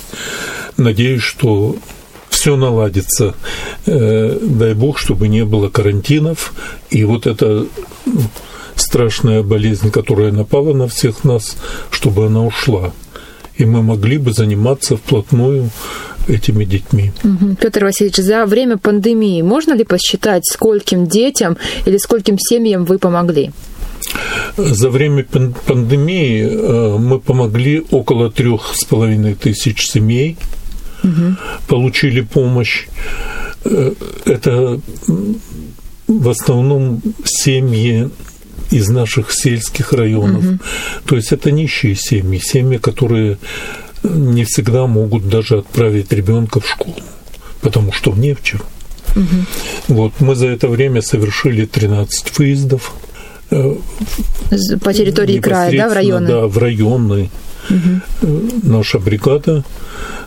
Надеюсь, 0.77 1.23
что 1.23 1.77
все 2.39 2.57
наладится. 2.57 3.35
Э, 3.87 4.39
дай 4.41 4.75
бог, 4.75 4.99
чтобы 4.99 5.27
не 5.27 5.45
было 5.45 5.69
карантинов. 5.69 6.53
И 6.89 7.05
вот 7.05 7.27
эта 7.27 7.67
страшная 8.77 9.43
болезнь, 9.43 9.91
которая 9.91 10.31
напала 10.31 10.73
на 10.73 10.87
всех 10.87 11.25
нас, 11.25 11.57
чтобы 11.91 12.27
она 12.27 12.45
ушла. 12.45 12.93
И 13.57 13.65
мы 13.65 13.83
могли 13.83 14.19
бы 14.19 14.33
заниматься 14.33 14.97
вплотную 14.97 15.71
этими 16.29 16.65
детьми. 16.65 17.11
Угу. 17.25 17.57
Петр 17.61 17.85
Васильевич, 17.85 18.19
за 18.19 18.47
время 18.47 18.79
пандемии 18.79 19.43
можно 19.43 19.73
ли 19.73 19.83
посчитать, 19.83 20.45
скольким 20.47 21.09
детям 21.09 21.57
или 21.87 21.99
скольким 21.99 22.39
семьям 22.39 22.85
вы 22.85 22.99
помогли? 22.99 23.51
За 24.57 24.91
время 24.91 25.25
пандемии 25.67 26.47
э, 26.49 26.99
мы 26.99 27.19
помогли 27.19 27.85
около 27.91 28.31
трех 28.31 28.77
с 28.77 28.85
половиной 28.85 29.35
тысяч 29.35 29.89
семей 29.89 30.37
угу. 31.09 31.37
получили 31.67 32.21
помощь. 32.21 32.87
Э, 33.65 33.93
это 34.25 34.81
в 36.07 36.29
основном 36.29 37.03
семьи 37.25 38.09
из 38.71 38.89
наших 38.89 39.33
сельских 39.33 39.93
районов. 39.93 40.45
Угу. 40.45 40.59
То 41.07 41.17
есть 41.17 41.33
это 41.33 41.51
нищие 41.51 41.95
семьи, 41.95 42.39
семьи, 42.39 42.79
которые 42.79 43.39
не 44.03 44.45
всегда 44.45 44.87
могут 44.87 45.29
даже 45.29 45.59
отправить 45.59 46.13
ребенка 46.13 46.61
в 46.61 46.69
школу, 46.69 46.97
потому 47.61 47.93
что 47.93 48.13
не 48.13 48.35
в 48.35 48.43
чем. 48.43 48.61
Угу. 49.17 49.95
Вот 49.95 50.13
мы 50.21 50.35
за 50.35 50.49
это 50.49 50.69
время 50.69 51.03
совершили 51.03 51.67
13 51.67 52.39
выездов. 52.39 52.93
Э, 53.51 53.75
По 54.83 54.93
территории 54.93 55.41
края, 55.41 55.77
да, 55.77 55.89
в 55.89 55.93
районы? 55.93 56.29
Да, 56.29 56.47
в 56.47 56.59
районные. 56.59 57.31
Угу. 57.71 58.51
Наша 58.63 58.99
бригада 58.99 59.65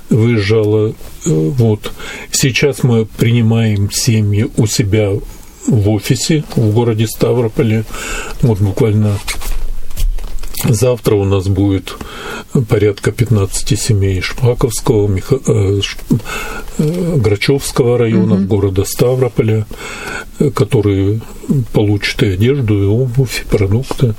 выезжала. 0.10 0.90
Э, 0.90 0.94
вот. 1.26 1.92
Сейчас 2.32 2.84
мы 2.84 3.06
принимаем 3.06 3.90
семьи 3.92 4.48
у 4.58 4.68
себя 4.68 5.12
в 5.68 5.90
офисе 5.90 6.44
в 6.56 6.74
городе 6.74 7.08
Ставрополе. 7.08 7.84
Вот 8.42 8.60
буквально 8.60 9.18
Завтра 10.64 11.16
у 11.16 11.24
нас 11.24 11.48
будет 11.48 11.96
порядка 12.70 13.12
15 13.12 13.80
семей 13.80 14.22
Шпаковского, 14.22 15.08
Миха... 15.08 15.40
э, 15.48 15.82
э, 16.78 17.16
Грачевского 17.18 17.98
района, 17.98 18.36
угу. 18.36 18.44
города 18.44 18.86
Ставрополя, 18.86 19.66
э, 20.40 20.52
которые 20.52 21.22
получат 21.74 22.22
и 22.24 22.34
одежду, 22.34 22.82
и 22.82 22.86
обувь, 22.86 23.42
и 23.42 23.48
продукты. 23.48 24.14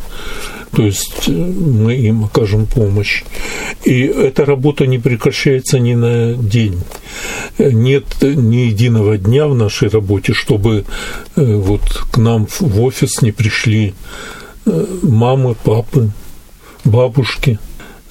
То 0.72 0.82
есть 0.82 1.28
мы 1.28 1.94
им 1.96 2.24
окажем 2.24 2.66
помощь. 2.66 3.24
И 3.84 4.00
эта 4.04 4.44
работа 4.46 4.86
не 4.86 4.98
прекращается 4.98 5.78
ни 5.78 5.94
на 5.94 6.32
день. 6.32 6.80
Нет 7.58 8.04
ни 8.22 8.68
единого 8.68 9.18
дня 9.18 9.46
в 9.48 9.54
нашей 9.54 9.88
работе, 9.90 10.32
чтобы 10.32 10.86
вот 11.36 11.82
к 12.10 12.16
нам 12.16 12.46
в 12.58 12.80
офис 12.80 13.20
не 13.20 13.32
пришли 13.32 13.92
мамы, 15.02 15.54
папы, 15.62 16.10
бабушки 16.84 17.58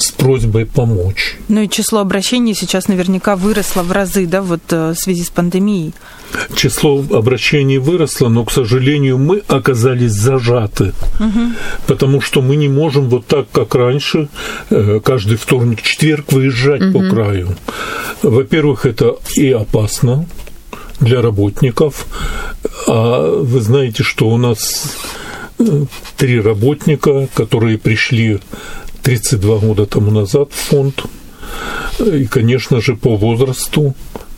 с 0.01 0.11
просьбой 0.11 0.65
помочь. 0.65 1.37
Ну 1.47 1.61
и 1.61 1.69
число 1.69 1.99
обращений 1.99 2.55
сейчас 2.55 2.87
наверняка 2.87 3.35
выросло 3.35 3.83
в 3.83 3.91
разы, 3.91 4.25
да, 4.25 4.41
вот 4.41 4.61
э, 4.71 4.93
в 4.93 4.95
связи 4.95 5.23
с 5.23 5.29
пандемией. 5.29 5.93
Число 6.55 7.03
обращений 7.11 7.77
выросло, 7.77 8.29
но, 8.29 8.43
к 8.45 8.51
сожалению, 8.51 9.17
мы 9.17 9.43
оказались 9.47 10.13
зажаты, 10.13 10.93
угу. 11.19 11.53
потому 11.87 12.21
что 12.21 12.41
мы 12.41 12.55
не 12.55 12.67
можем 12.67 13.09
вот 13.09 13.27
так, 13.27 13.51
как 13.51 13.75
раньше, 13.75 14.29
э, 14.69 14.99
каждый 15.03 15.37
вторник, 15.37 15.81
четверг 15.81 16.31
выезжать 16.31 16.81
угу. 16.81 16.99
по 16.99 17.09
краю. 17.09 17.55
Во-первых, 18.23 18.85
это 18.85 19.17
и 19.35 19.51
опасно 19.51 20.25
для 20.99 21.21
работников, 21.21 22.05
а 22.87 23.41
вы 23.41 23.59
знаете, 23.59 24.03
что 24.03 24.29
у 24.29 24.37
нас 24.37 24.97
три 26.17 26.39
работника, 26.39 27.27
которые 27.33 27.77
пришли 27.77 28.39
32 29.03 29.57
года 29.59 29.85
тому 29.85 30.11
назад 30.11 30.49
в 30.51 30.55
фонд. 30.55 31.03
И, 31.99 32.25
конечно 32.25 32.81
же, 32.81 32.95
по 32.95 33.15
возрасту 33.15 33.93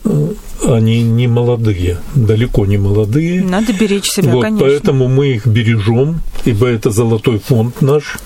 э, 0.05 0.33
они 0.65 1.03
не 1.03 1.27
молодые, 1.27 1.97
далеко 2.15 2.65
не 2.65 2.77
молодые. 2.77 3.43
Надо 3.43 3.73
беречь 3.73 4.09
себя, 4.09 4.33
вот, 4.33 4.43
конечно. 4.43 4.67
Поэтому 4.67 5.07
мы 5.07 5.27
их 5.33 5.47
бережем, 5.47 6.21
ибо 6.45 6.67
это 6.67 6.91
золотой 6.91 7.39
фонд 7.39 7.81
наш. 7.81 8.17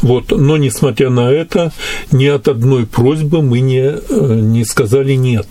Вот, 0.00 0.30
но 0.30 0.56
несмотря 0.56 1.10
на 1.10 1.30
это, 1.30 1.72
ни 2.12 2.26
от 2.26 2.48
одной 2.48 2.86
просьбы 2.86 3.42
мы 3.42 3.60
не, 3.60 3.80
э, 3.80 4.40
не 4.40 4.64
сказали 4.64 5.14
нет 5.14 5.46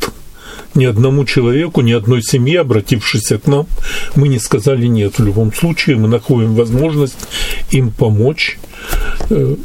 ни 0.76 0.86
одному 0.86 1.26
человеку, 1.26 1.82
ни 1.82 1.92
одной 1.92 2.22
семье, 2.22 2.62
обратившейся 2.62 3.38
к 3.38 3.48
нам, 3.48 3.68
мы 4.16 4.28
не 4.28 4.40
сказали 4.40 4.88
нет. 4.88 5.20
В 5.20 5.26
любом 5.26 5.54
случае 5.54 5.98
мы 5.98 6.08
находим 6.08 6.56
возможность 6.56 7.18
им 7.72 7.92
помочь 7.92 8.58
э, 9.30 9.56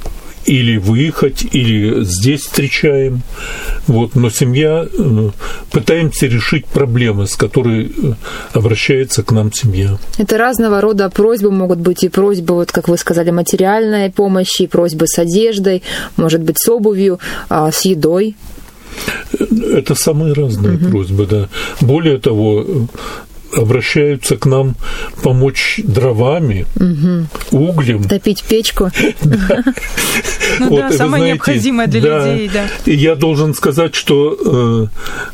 или 0.46 0.76
выехать, 0.76 1.44
или 1.52 2.04
здесь 2.04 2.42
встречаем. 2.42 3.22
Вот, 3.86 4.14
но 4.14 4.30
семья, 4.30 4.86
э, 4.86 5.30
пытаемся 5.70 6.26
решить 6.26 6.66
проблемы, 6.66 7.26
с 7.26 7.36
которой 7.36 7.86
э, 7.86 8.12
обращается 8.52 9.22
к 9.22 9.32
нам 9.32 9.52
семья. 9.52 9.98
Это 10.18 10.38
разного 10.38 10.80
рода 10.80 11.10
просьбы 11.10 11.50
могут 11.50 11.78
быть 11.78 12.04
и 12.04 12.08
просьбы, 12.08 12.54
вот 12.54 12.72
как 12.72 12.88
вы 12.88 12.96
сказали, 12.96 13.30
материальной 13.30 14.10
помощи, 14.10 14.62
и 14.62 14.66
просьбы 14.66 15.06
с 15.06 15.18
одеждой, 15.18 15.82
может 16.16 16.42
быть, 16.42 16.58
с 16.58 16.68
обувью, 16.68 17.18
а 17.48 17.70
с 17.70 17.84
едой. 17.84 18.36
Это 19.72 19.94
самые 19.94 20.32
разные 20.32 20.76
угу. 20.76 20.90
просьбы, 20.90 21.26
да. 21.26 21.48
Более 21.80 22.18
того, 22.18 22.88
обращаются 23.54 24.36
к 24.36 24.46
нам 24.46 24.76
помочь 25.22 25.80
дровами, 25.82 26.66
угу. 26.76 27.68
углем. 27.70 28.04
Топить 28.04 28.44
печку. 28.44 28.90
Ну 30.58 30.76
да, 30.76 30.92
самое 30.92 31.32
необходимое 31.32 31.86
для 31.86 32.00
людей, 32.00 32.50
да. 32.52 32.66
Я 32.86 33.14
должен 33.14 33.52
сказать, 33.52 33.94
что 33.94 34.88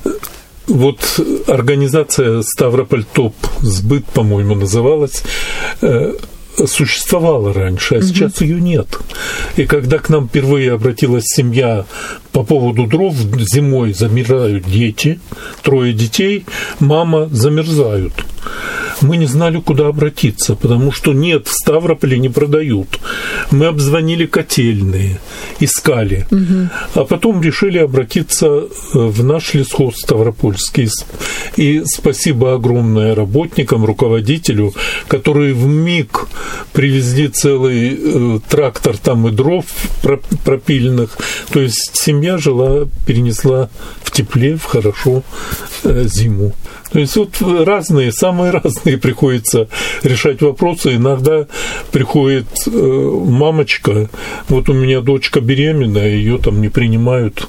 э, 0.05 0.11
вот 0.67 1.21
организация 1.47 2.43
Ставрополь 2.43 3.05
Топ 3.05 3.35
Сбыт, 3.61 4.05
по-моему, 4.07 4.55
называлась, 4.55 5.23
э, 5.81 6.15
существовала 6.67 7.53
раньше, 7.53 7.97
а 7.97 8.03
сейчас 8.03 8.41
ее 8.41 8.61
нет. 8.61 8.99
И 9.57 9.65
когда 9.65 9.99
к 9.99 10.09
нам 10.09 10.29
впервые 10.29 10.73
обратилась 10.73 11.25
семья 11.27 11.87
по 12.33 12.43
поводу 12.45 12.87
дров, 12.87 13.15
зимой 13.15 13.93
замерзают 13.93 14.65
дети, 14.65 15.21
трое 15.63 15.93
детей, 15.93 16.45
мама 16.81 17.29
замерзают. 17.31 18.13
Мы 19.01 19.17
не 19.17 19.27
знали, 19.27 19.61
куда 19.61 19.89
обратиться, 19.89 20.55
потому 20.55 20.93
что 20.93 21.13
нет, 21.13 21.49
в 21.49 21.53
Ставрополе 21.53 22.19
не 22.19 22.29
продают. 22.29 23.01
Мы 23.51 23.67
обзвонили 23.67 24.27
котельные, 24.27 25.21
искали, 25.61 26.27
угу. 26.31 26.69
а 26.95 27.05
потом 27.05 27.43
решили 27.43 27.79
обратиться 27.79 28.47
э, 28.47 28.69
в 28.93 29.25
наш 29.25 29.55
лесхоз 29.55 29.97
Ставропольский. 29.97 30.89
И 31.57 31.83
спасибо 31.85 32.55
огромное 32.55 33.15
работникам, 33.15 33.85
руководителю, 33.85 34.73
которые 35.09 35.55
в 35.55 35.67
миг 35.67 36.29
привезли 36.73 37.29
целый 37.29 37.99
э, 37.99 38.39
трактор 38.49 38.97
там 38.97 39.29
и 39.29 39.31
дров 39.31 39.65
пропиленных. 40.45 41.19
То 41.53 41.61
есть 41.61 41.91
семья 41.95 42.39
жила, 42.39 42.87
перенесла 43.07 43.69
в 44.03 44.11
тепле, 44.11 44.57
в 44.57 44.65
хорошо 44.65 45.23
э, 45.85 46.05
зиму. 46.07 46.53
То 46.93 46.99
есть 46.99 47.17
вот 47.17 47.41
разные, 47.41 48.13
самые 48.13 48.51
разные 48.63 48.99
приходится 48.99 49.69
решать 50.03 50.43
вопросы. 50.43 50.97
Иногда 50.97 51.47
приходит 51.91 52.47
э, 52.67 52.71
мамочка, 52.71 54.11
вот 54.49 54.69
у 54.69 54.73
меня 54.73 55.01
дочка 55.01 55.41
беременная, 55.41 56.11
ее 56.11 56.39
там 56.39 56.61
не 56.61 56.69
принимают 56.69 57.49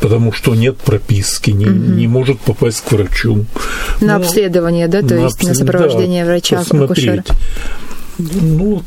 потому 0.00 0.32
что 0.32 0.54
нет 0.54 0.78
прописки, 0.78 1.50
не, 1.50 1.66
угу. 1.66 1.72
не 1.72 2.06
может 2.06 2.40
попасть 2.40 2.80
к 2.80 2.92
врачу. 2.92 3.46
На 4.00 4.18
ну, 4.18 4.24
обследование, 4.24 4.88
да, 4.88 5.02
то 5.02 5.14
на 5.14 5.24
есть 5.24 5.42
на 5.42 5.54
сопровождение 5.54 6.24
да, 6.24 6.30
врача, 6.30 6.60
акушера. 6.60 7.24
Ну, 8.18 8.82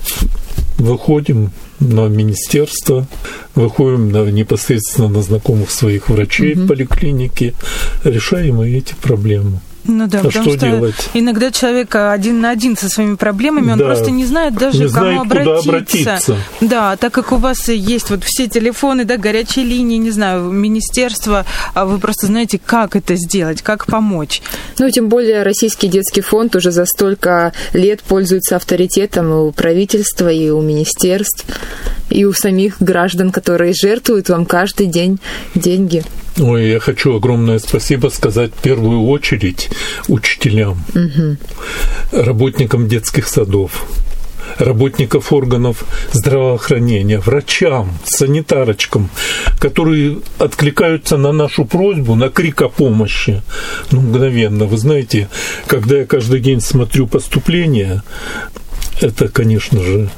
выходим 0.78 1.52
на 1.80 2.08
министерство, 2.08 3.08
выходим 3.56 4.12
на, 4.12 4.30
непосредственно 4.30 5.08
на 5.08 5.22
знакомых 5.22 5.72
своих 5.72 6.10
врачей 6.10 6.54
угу. 6.54 6.62
в 6.62 6.68
поликлинике, 6.68 7.54
решаем 8.04 8.62
и 8.64 8.72
эти 8.72 8.94
проблемы. 9.02 9.60
Ну 9.86 10.08
да, 10.08 10.20
а 10.20 10.24
потому 10.24 10.46
что, 10.46 10.58
что 10.58 10.68
делать? 10.68 11.10
иногда 11.14 11.52
человек 11.52 11.96
один 11.96 12.42
на 12.42 12.52
один 12.52 12.78
со 12.78 12.88
своими 12.88 13.16
проблемами, 13.16 13.72
он 13.72 13.80
да. 13.80 13.86
просто 13.86 14.12
не 14.12 14.26
знает 14.26 14.54
даже, 14.54 14.86
не 14.86 14.90
кому 14.90 14.92
знает, 14.92 15.22
обратиться. 15.22 15.62
Куда 15.62 15.78
обратиться. 15.78 16.38
Да, 16.62 16.98
так 16.98 17.14
как 17.14 17.32
у 17.32 17.38
вас 17.38 17.68
есть 17.70 18.10
вот 18.10 18.24
все 18.24 18.48
телефоны, 18.48 19.06
да, 19.06 19.18
горячие 19.18 19.66
линии, 19.66 19.98
не 19.98 20.12
знаю, 20.12 20.52
министерство, 20.52 21.46
а 21.74 21.86
вы 21.86 21.98
просто 22.00 22.28
знаете, 22.28 22.60
как 22.64 22.96
это 22.96 23.16
сделать, 23.16 23.62
как 23.62 23.86
помочь. 23.86 24.42
Ну, 24.78 24.90
тем 24.90 25.10
более 25.10 25.44
Российский 25.44 25.88
детский 25.88 26.22
фонд 26.22 26.56
уже 26.56 26.72
за 26.72 26.86
столько 26.86 27.54
лет 27.74 28.02
пользуется 28.02 28.56
авторитетом 28.56 29.32
и 29.32 29.36
у 29.36 29.52
правительства, 29.52 30.32
и 30.32 30.50
у 30.50 30.62
министерств, 30.62 31.46
и 32.10 32.26
у 32.26 32.34
самих 32.34 32.82
граждан, 32.82 33.32
которые 33.32 33.74
жертвуют 33.74 34.30
вам 34.30 34.46
каждый 34.46 34.88
день 34.88 35.20
деньги. 35.56 36.04
Ой, 36.40 36.70
я 36.70 36.80
хочу 36.80 37.16
огромное 37.16 37.60
спасибо 37.60 38.08
сказать 38.08 38.52
в 38.56 38.62
первую 38.62 39.06
очередь 39.08 39.70
учителям, 40.08 40.84
угу. 40.94 41.38
работникам 42.12 42.88
детских 42.88 43.28
садов, 43.28 43.86
работников 44.58 45.32
органов 45.34 45.84
здравоохранения, 46.12 47.20
врачам, 47.20 47.92
санитарочкам, 48.04 49.10
которые 49.60 50.20
откликаются 50.38 51.18
на 51.18 51.32
нашу 51.32 51.66
просьбу, 51.66 52.16
на 52.16 52.30
крик 52.30 52.62
о 52.62 52.70
помощи, 52.70 53.42
ну, 53.92 54.02
мгновенно. 54.02 54.66
Вы 54.66 54.78
знаете, 54.78 55.30
когда 55.68 55.98
я 55.98 56.06
каждый 56.06 56.40
день 56.40 56.62
смотрю 56.62 57.08
поступления, 57.08 58.04
это, 59.00 59.28
конечно 59.28 59.82
же, 59.82 60.10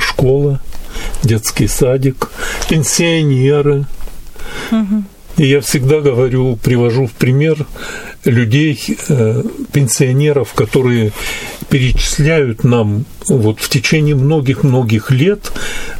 школа, 0.00 0.60
детский 1.22 1.66
садик, 1.66 2.30
пенсионеры, 2.68 3.86
угу. 4.70 5.04
И 5.36 5.46
я 5.46 5.60
всегда 5.60 6.00
говорю, 6.00 6.56
привожу 6.56 7.06
в 7.06 7.12
пример 7.12 7.66
людей, 8.24 8.80
э, 9.08 9.42
пенсионеров, 9.72 10.54
которые 10.54 11.12
перечисляют 11.68 12.62
нам 12.62 13.04
вот 13.28 13.58
в 13.58 13.68
течение 13.68 14.14
многих-многих 14.14 15.10
лет 15.10 15.50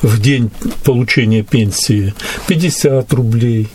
в 0.03 0.21
день 0.21 0.51
получения 0.85 1.43
пенсии 1.43 2.15
50 2.47 3.13
рублей, 3.13 3.69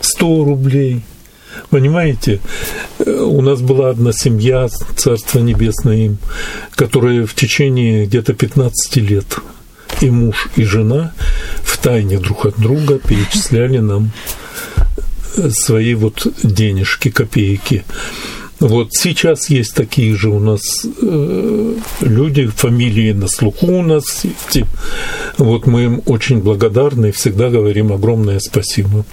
100 0.00 0.44
рублей. 0.44 1.02
Понимаете, 1.70 2.40
э, 2.98 3.10
у 3.10 3.40
нас 3.40 3.62
была 3.62 3.88
одна 3.88 4.12
семья, 4.12 4.68
Царство 4.96 5.38
Небесное 5.38 5.96
им, 5.96 6.18
которая 6.72 7.26
в 7.26 7.34
течение 7.34 8.04
где-то 8.04 8.34
15 8.34 8.96
лет 8.96 9.38
и 10.02 10.10
муж, 10.10 10.48
и 10.56 10.64
жена 10.64 11.12
в 11.62 11.78
тайне 11.78 12.18
друг 12.18 12.44
от 12.44 12.60
друга 12.60 12.98
перечисляли 12.98 13.78
нам 13.78 14.10
свои 15.50 15.94
вот 15.94 16.26
денежки, 16.42 17.10
копейки. 17.10 17.84
Вот 18.60 18.88
сейчас 18.92 19.48
есть 19.48 19.74
такие 19.74 20.14
же 20.14 20.28
у 20.28 20.38
нас 20.38 20.60
э, 21.00 21.74
люди, 22.02 22.46
фамилии 22.46 23.12
на 23.12 23.26
слуху 23.26 23.66
у 23.66 23.82
нас. 23.82 24.26
Вот 25.38 25.66
мы 25.66 25.84
им 25.84 26.02
очень 26.04 26.40
благодарны 26.40 27.06
и 27.08 27.12
всегда 27.12 27.48
говорим 27.48 27.90
огромное 27.90 28.38
спасибо. 28.38 29.06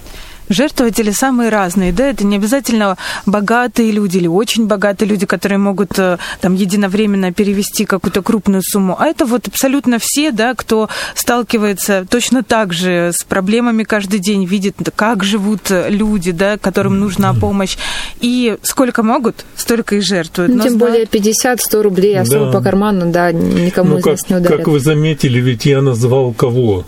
Жертвователи 0.48 1.10
самые 1.10 1.50
разные, 1.50 1.92
да, 1.92 2.06
это 2.06 2.24
не 2.24 2.36
обязательно 2.36 2.96
богатые 3.26 3.90
люди 3.90 4.18
или 4.18 4.26
очень 4.26 4.66
богатые 4.66 5.08
люди, 5.08 5.26
которые 5.26 5.58
могут 5.58 5.98
э, 5.98 6.18
там 6.40 6.54
единовременно 6.54 7.32
перевести 7.32 7.84
какую-то 7.84 8.22
крупную 8.22 8.62
сумму, 8.62 8.96
а 8.98 9.06
это 9.06 9.26
вот 9.26 9.48
абсолютно 9.48 9.98
все, 10.00 10.30
да, 10.32 10.54
кто 10.54 10.88
сталкивается 11.14 12.06
точно 12.08 12.42
так 12.42 12.72
же 12.72 13.10
с 13.12 13.24
проблемами 13.24 13.84
каждый 13.84 14.20
день, 14.20 14.44
видит, 14.44 14.76
как 14.96 15.24
живут 15.24 15.70
люди, 15.70 16.32
да, 16.32 16.58
которым 16.58 16.98
нужна 16.98 17.34
помощь, 17.34 17.76
и 18.20 18.56
сколько 18.62 19.02
могут, 19.02 19.44
столько 19.56 19.96
и 19.96 20.00
жертвуют. 20.00 20.54
Ну, 20.54 20.62
тем 20.62 20.78
более 20.78 21.04
50-100 21.04 21.82
рублей 21.82 22.18
особо 22.18 22.46
да. 22.46 22.52
по 22.52 22.60
карману, 22.60 23.10
да, 23.10 23.32
никому 23.32 23.90
ну, 23.90 23.98
из 23.98 24.04
как, 24.04 24.12
нас 24.12 24.28
не 24.28 24.36
ударят. 24.36 24.58
Как 24.58 24.68
вы 24.68 24.80
заметили, 24.80 25.40
ведь 25.40 25.66
я 25.66 25.82
назвал 25.82 26.32
кого? 26.32 26.84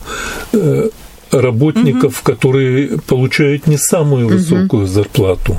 Работников, 1.33 2.21
угу. 2.21 2.33
которые 2.33 2.99
получают 3.07 3.67
не 3.67 3.79
самую 3.79 4.29
высокую 4.29 4.85
угу. 4.85 4.93
зарплату. 4.93 5.59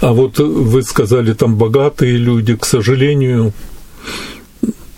А 0.00 0.12
вот 0.12 0.38
вы 0.38 0.82
сказали, 0.82 1.32
там 1.32 1.56
богатые 1.56 2.16
люди, 2.16 2.54
к 2.56 2.64
сожалению, 2.64 3.52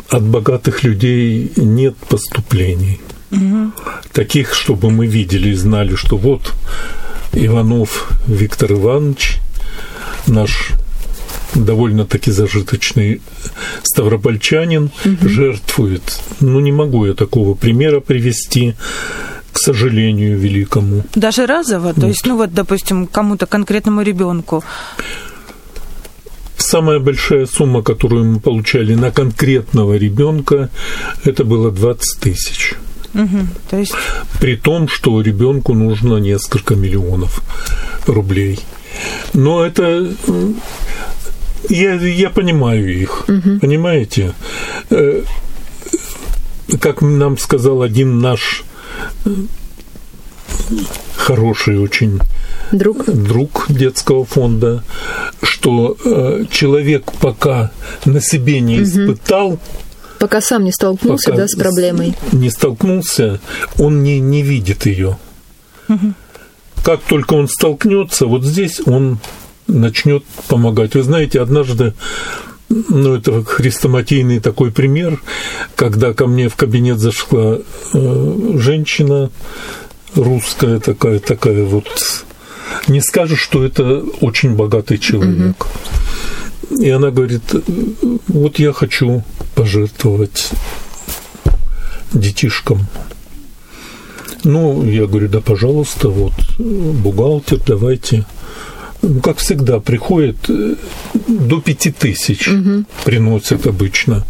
от 0.08 0.22
богатых 0.22 0.82
людей 0.82 1.52
нет 1.56 1.96
поступлений. 2.08 3.00
Угу. 3.30 3.72
Таких, 4.12 4.54
чтобы 4.54 4.90
мы 4.90 5.06
видели 5.06 5.50
и 5.50 5.54
знали, 5.54 5.94
что 5.94 6.16
вот 6.16 6.52
Иванов 7.32 8.10
Виктор 8.26 8.72
Иванович, 8.72 9.38
наш 10.26 10.72
довольно-таки 11.54 12.30
зажиточный 12.30 13.20
ставропольчанин, 13.82 14.90
угу. 15.04 15.28
жертвует. 15.28 16.20
Ну, 16.40 16.60
не 16.60 16.72
могу 16.72 17.06
я 17.06 17.14
такого 17.14 17.54
примера 17.54 18.00
привести 18.00 18.74
к 19.52 19.58
сожалению 19.58 20.38
великому. 20.38 21.04
Даже 21.14 21.46
разово? 21.46 21.94
То 21.94 22.06
есть, 22.06 22.26
ну 22.26 22.36
вот, 22.36 22.54
допустим, 22.54 23.06
кому-то 23.06 23.46
конкретному 23.46 24.02
ребенку. 24.02 24.62
Самая 26.56 26.98
большая 26.98 27.46
сумма, 27.46 27.82
которую 27.82 28.24
мы 28.24 28.40
получали 28.40 28.94
на 28.94 29.10
конкретного 29.10 29.96
ребенка, 29.96 30.70
это 31.24 31.44
было 31.44 31.70
20 31.70 32.20
тысяч. 32.20 32.74
Угу, 33.14 33.38
то 33.70 33.78
есть... 33.78 33.94
При 34.40 34.56
том, 34.56 34.88
что 34.88 35.20
ребенку 35.20 35.74
нужно 35.74 36.18
несколько 36.18 36.74
миллионов 36.74 37.42
рублей. 38.06 38.60
Но 39.32 39.64
это 39.64 40.08
я, 41.68 41.94
я 41.94 42.30
понимаю 42.30 43.00
их, 43.02 43.24
угу. 43.28 43.60
понимаете? 43.60 44.34
Э, 44.90 45.22
как 46.80 47.02
нам 47.02 47.38
сказал 47.38 47.82
один 47.82 48.20
наш 48.20 48.64
хороший 51.16 51.78
очень 51.78 52.20
друг, 52.72 53.04
друг 53.06 53.66
детского 53.68 54.24
фонда, 54.24 54.82
что 55.42 55.96
э, 56.04 56.44
человек 56.50 57.12
пока 57.20 57.70
на 58.04 58.20
себе 58.20 58.60
не 58.60 58.82
испытал, 58.82 59.48
угу. 59.48 59.60
пока 60.18 60.40
сам 60.40 60.64
не 60.64 60.72
столкнулся 60.72 61.32
да, 61.32 61.46
с 61.46 61.54
проблемой, 61.54 62.14
не 62.32 62.50
столкнулся, 62.50 63.40
он 63.78 64.02
не, 64.02 64.20
не 64.20 64.42
видит 64.42 64.86
ее. 64.86 65.18
Угу. 65.88 66.14
Как 66.84 67.02
только 67.02 67.34
он 67.34 67.48
столкнется, 67.48 68.26
вот 68.26 68.44
здесь 68.44 68.80
он 68.86 69.18
начнет 69.66 70.24
помогать. 70.48 70.94
Вы 70.94 71.02
знаете, 71.02 71.40
однажды 71.40 71.92
ну, 72.68 73.14
это 73.14 73.42
хрестоматийный 73.44 74.40
такой 74.40 74.70
пример, 74.70 75.20
когда 75.74 76.12
ко 76.12 76.26
мне 76.26 76.48
в 76.48 76.56
кабинет 76.56 76.98
зашла 76.98 77.58
э, 77.94 78.50
женщина 78.56 79.30
русская 80.14 80.78
такая, 80.78 81.18
такая 81.18 81.64
вот, 81.64 82.24
не 82.88 83.00
скажешь, 83.00 83.40
что 83.40 83.64
это 83.64 84.02
очень 84.20 84.54
богатый 84.54 84.98
человек. 84.98 85.66
И 86.78 86.90
она 86.90 87.10
говорит, 87.10 87.42
вот 88.28 88.58
я 88.58 88.72
хочу 88.72 89.22
пожертвовать 89.54 90.50
детишкам. 92.12 92.86
Ну, 94.44 94.84
я 94.84 95.06
говорю, 95.06 95.28
да, 95.28 95.40
пожалуйста, 95.40 96.10
вот, 96.10 96.34
бухгалтер, 96.58 97.60
давайте 97.66 98.24
ну, 99.02 99.20
как 99.20 99.38
всегда, 99.38 99.80
приходит 99.80 100.36
э, 100.48 100.74
до 101.26 101.60
пяти 101.60 101.90
тысяч 101.90 102.48
угу. 102.48 102.84
приносят 103.04 103.66
обычно. 103.66 104.24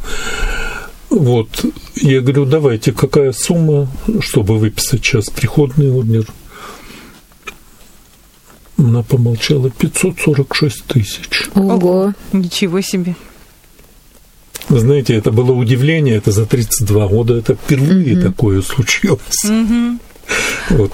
Вот, 1.10 1.64
я 1.96 2.20
говорю, 2.20 2.44
давайте, 2.44 2.92
какая 2.92 3.32
сумма, 3.32 3.88
чтобы 4.20 4.58
выписать 4.58 5.04
сейчас 5.04 5.30
приходный 5.30 5.90
ордер? 5.90 6.26
Она 8.76 9.02
помолчала, 9.02 9.70
546 9.70 10.84
тысяч. 10.84 11.48
Ого, 11.54 12.12
ничего 12.32 12.80
себе. 12.80 13.16
Знаете, 14.68 15.14
это 15.14 15.32
было 15.32 15.52
удивление, 15.52 16.16
это 16.16 16.30
за 16.30 16.44
32 16.44 17.08
года, 17.08 17.38
это 17.38 17.54
впервые 17.54 18.18
угу. 18.18 18.22
такое 18.22 18.62
случилось. 18.62 19.44
Угу. 19.44 19.98
Вот. 20.70 20.92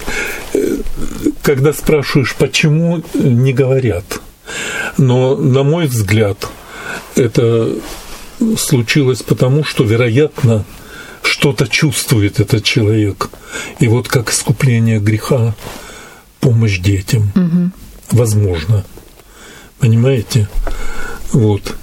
Когда 1.44 1.74
спрашиваешь, 1.74 2.35
почему, 2.35 3.02
не 3.12 3.52
говорят. 3.52 4.22
Но, 4.96 5.37
на 5.37 5.62
мой 5.62 5.87
взгляд, 5.87 6.48
это 7.16 7.70
случилось 8.57 9.22
потому, 9.22 9.62
что, 9.62 9.85
вероятно, 9.85 10.64
что-то 11.22 11.68
чувствует 11.68 12.40
этот 12.40 12.64
человек. 12.64 13.28
И 13.78 13.88
вот 13.88 14.09
как 14.09 14.30
искупление 14.30 14.98
греха, 15.00 15.54
помощь 16.40 16.78
детям. 16.78 17.30
Угу. 17.35 18.16
Возможно. 18.16 18.87
Понимаете? 19.80 20.48
Вот. 21.33 21.76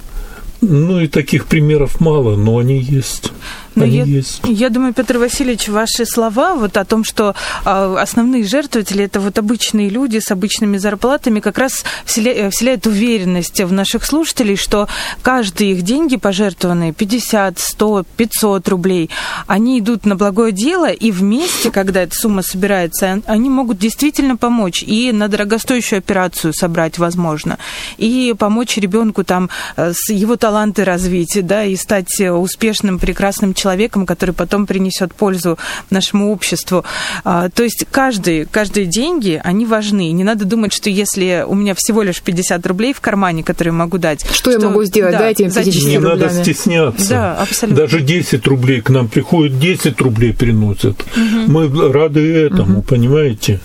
Ну 0.60 0.98
и 0.98 1.06
таких 1.06 1.46
примеров 1.46 2.00
мало, 2.00 2.34
но 2.34 2.58
они 2.58 2.80
есть. 2.80 3.30
Но 3.74 3.84
Они 3.84 3.96
я, 3.96 4.04
есть. 4.04 4.40
я 4.44 4.68
думаю, 4.68 4.92
Петр 4.92 5.18
Васильевич, 5.18 5.68
ваши 5.68 6.04
слова 6.04 6.54
вот 6.54 6.76
о 6.76 6.84
том, 6.84 7.04
что 7.04 7.34
э, 7.64 7.96
основные 7.98 8.44
жертвователи 8.44 9.04
это 9.04 9.18
вот 9.20 9.38
обычные 9.38 9.88
люди 9.88 10.18
с 10.18 10.30
обычными 10.30 10.76
зарплатами, 10.76 11.40
как 11.40 11.58
раз 11.58 11.84
вселя, 12.04 12.50
вселяют 12.50 12.86
уверенность 12.86 13.60
в 13.60 13.72
наших 13.72 14.04
слушателей, 14.04 14.56
что 14.56 14.88
каждые 15.22 15.72
их 15.72 15.82
деньги 15.82 16.16
пожертвованные 16.16 16.92
50, 16.92 17.58
100, 17.58 18.04
500 18.16 18.68
рублей, 18.68 19.10
они 19.46 19.78
идут 19.78 20.04
на 20.04 20.16
благое 20.16 20.52
дело, 20.52 20.90
и 20.90 21.10
вместе, 21.10 21.70
когда 21.70 22.02
эта 22.02 22.14
сумма 22.14 22.42
собирается, 22.42 23.22
они 23.26 23.48
могут 23.48 23.78
действительно 23.78 24.36
помочь 24.36 24.82
и 24.82 25.12
на 25.12 25.28
дорогостоящую 25.28 25.98
операцию 25.98 26.52
собрать, 26.52 26.98
возможно, 26.98 27.58
и 27.96 28.34
помочь 28.38 28.76
ребенку 28.76 29.24
там 29.24 29.48
э, 29.76 29.92
с 29.94 30.10
его 30.10 30.36
таланты 30.36 30.84
развить, 30.84 31.38
да, 31.42 31.64
и 31.64 31.76
стать 31.76 32.20
успешным, 32.20 32.98
прекрасным 32.98 33.54
человеком 33.54 33.61
человеком, 33.62 34.06
который 34.06 34.32
потом 34.32 34.66
принесет 34.66 35.14
пользу 35.14 35.58
нашему 35.90 36.32
обществу. 36.32 36.84
А, 37.24 37.48
то 37.48 37.62
есть 37.62 37.86
каждые, 37.90 38.46
каждые 38.46 38.86
деньги, 38.86 39.40
они 39.42 39.66
важны. 39.66 40.10
Не 40.12 40.24
надо 40.24 40.44
думать, 40.44 40.72
что 40.72 40.90
если 40.90 41.44
у 41.46 41.54
меня 41.54 41.74
всего 41.76 42.02
лишь 42.02 42.20
50 42.20 42.66
рублей 42.66 42.92
в 42.92 43.00
кармане, 43.00 43.44
которые 43.44 43.72
могу 43.72 43.98
дать... 43.98 44.24
Что, 44.24 44.34
что 44.34 44.50
я 44.50 44.58
могу 44.58 44.84
сделать? 44.84 45.12
Да, 45.12 45.20
Дайте 45.20 45.44
им 45.44 45.52
50 45.52 45.84
Не 45.84 45.96
рублями. 45.96 46.20
надо 46.20 46.42
стесняться. 46.42 47.08
Да, 47.08 47.34
абсолютно. 47.36 47.82
Даже 47.82 48.00
10 48.00 48.46
рублей 48.46 48.80
к 48.80 48.90
нам 48.90 49.08
приходят, 49.08 49.58
10 49.58 50.00
рублей 50.00 50.32
приносят. 50.32 51.00
Угу. 51.00 51.52
Мы 51.52 51.92
рады 51.92 52.20
этому, 52.20 52.80
угу. 52.80 52.82
понимаете? 52.82 53.60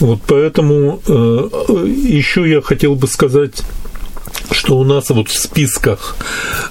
Вот 0.00 0.20
поэтому 0.26 1.00
э, 1.06 1.48
еще 1.86 2.48
я 2.50 2.60
хотел 2.60 2.96
бы 2.96 3.06
сказать 3.06 3.62
что 4.50 4.76
у 4.76 4.84
нас 4.84 5.10
вот 5.10 5.28
в 5.28 5.38
списках 5.38 6.16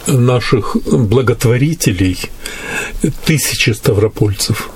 наших 0.07 0.77
благотворителей 0.85 2.17
тысячи 3.25 3.71
ставропольцев. 3.71 4.69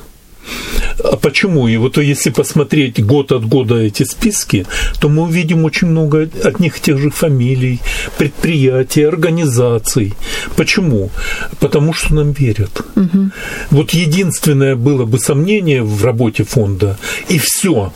А 1.04 1.16
почему? 1.16 1.68
И 1.68 1.78
вот 1.78 1.98
если 1.98 2.32
посмотреть 2.32 3.06
год 3.06 3.32
от 3.32 3.46
года 3.46 3.76
эти 3.76 4.04
списки, 4.04 4.66
то 5.00 5.10
мы 5.10 5.24
увидим 5.24 5.64
очень 5.64 5.88
много 5.88 6.30
от 6.44 6.60
них 6.60 6.80
тех 6.80 6.98
же 6.98 7.10
фамилий, 7.10 7.80
предприятий, 8.18 9.04
организаций. 9.04 10.14
Почему? 10.56 11.12
Потому 11.60 11.94
что 11.94 12.16
нам 12.16 12.32
верят. 12.32 12.82
Угу. 12.96 13.30
Вот 13.72 13.92
единственное 13.92 14.76
было 14.76 15.06
бы 15.06 15.20
сомнение 15.20 15.84
в 15.84 16.04
работе 16.04 16.44
фонда, 16.44 16.98
и 17.30 17.38
все. 17.38 17.94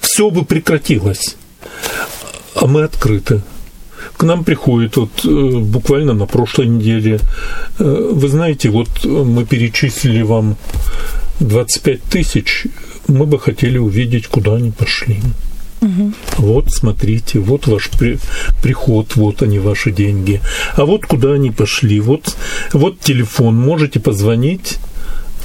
Все 0.00 0.30
бы 0.30 0.44
прекратилось. 0.44 1.36
А 2.54 2.66
мы 2.66 2.84
открыты 2.84 3.42
к 4.16 4.22
нам 4.22 4.44
приходит 4.44 4.96
вот 4.96 5.10
э, 5.24 5.58
буквально 5.58 6.14
на 6.14 6.26
прошлой 6.26 6.66
неделе. 6.66 7.20
Э, 7.78 8.10
вы 8.12 8.28
знаете, 8.28 8.70
вот 8.70 9.04
мы 9.04 9.44
перечислили 9.44 10.22
вам 10.22 10.56
25 11.40 12.02
тысяч, 12.02 12.66
мы 13.08 13.26
бы 13.26 13.38
хотели 13.38 13.78
увидеть, 13.78 14.26
куда 14.26 14.54
они 14.54 14.70
пошли. 14.70 15.20
Вот, 16.38 16.70
смотрите, 16.70 17.38
вот 17.40 17.66
ваш 17.66 17.90
при- 17.90 18.18
приход, 18.62 19.16
вот 19.16 19.42
они, 19.42 19.58
ваши 19.58 19.90
деньги. 19.90 20.40
А 20.76 20.84
вот 20.84 21.04
куда 21.04 21.32
они 21.32 21.50
пошли. 21.50 22.00
Вот, 22.00 22.36
вот 22.72 23.00
телефон, 23.00 23.56
можете 23.56 24.00
позвонить, 24.00 24.78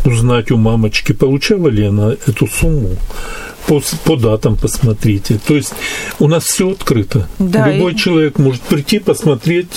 узнать 0.05 0.51
у 0.51 0.57
мамочки, 0.57 1.11
получала 1.11 1.67
ли 1.67 1.85
она 1.85 2.13
эту 2.27 2.47
сумму. 2.47 2.95
По, 3.67 3.81
по 4.05 4.15
датам 4.15 4.55
посмотрите. 4.55 5.39
То 5.47 5.55
есть 5.55 5.73
у 6.19 6.27
нас 6.27 6.43
все 6.45 6.71
открыто. 6.71 7.27
Да, 7.39 7.67
Любой 7.69 7.93
и- 7.93 7.97
человек 7.97 8.39
может 8.39 8.61
прийти, 8.61 8.99
посмотреть. 8.99 9.67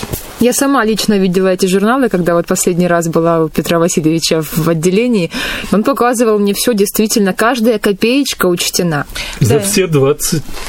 Я 0.40 0.52
сама 0.52 0.84
лично 0.84 1.18
видела 1.18 1.48
эти 1.48 1.66
журналы, 1.66 2.08
когда 2.08 2.34
вот 2.34 2.46
последний 2.46 2.86
раз 2.88 3.06
была 3.08 3.44
у 3.44 3.48
Петра 3.48 3.78
Васильевича 3.78 4.42
в 4.42 4.68
отделении. 4.68 5.30
Он 5.72 5.84
показывал 5.84 6.38
мне 6.38 6.52
все 6.54 6.74
действительно, 6.74 7.32
каждая 7.32 7.78
копеечка 7.78 8.46
учтена. 8.46 9.06
За 9.40 9.54
Да. 9.54 9.60
все 9.60 9.86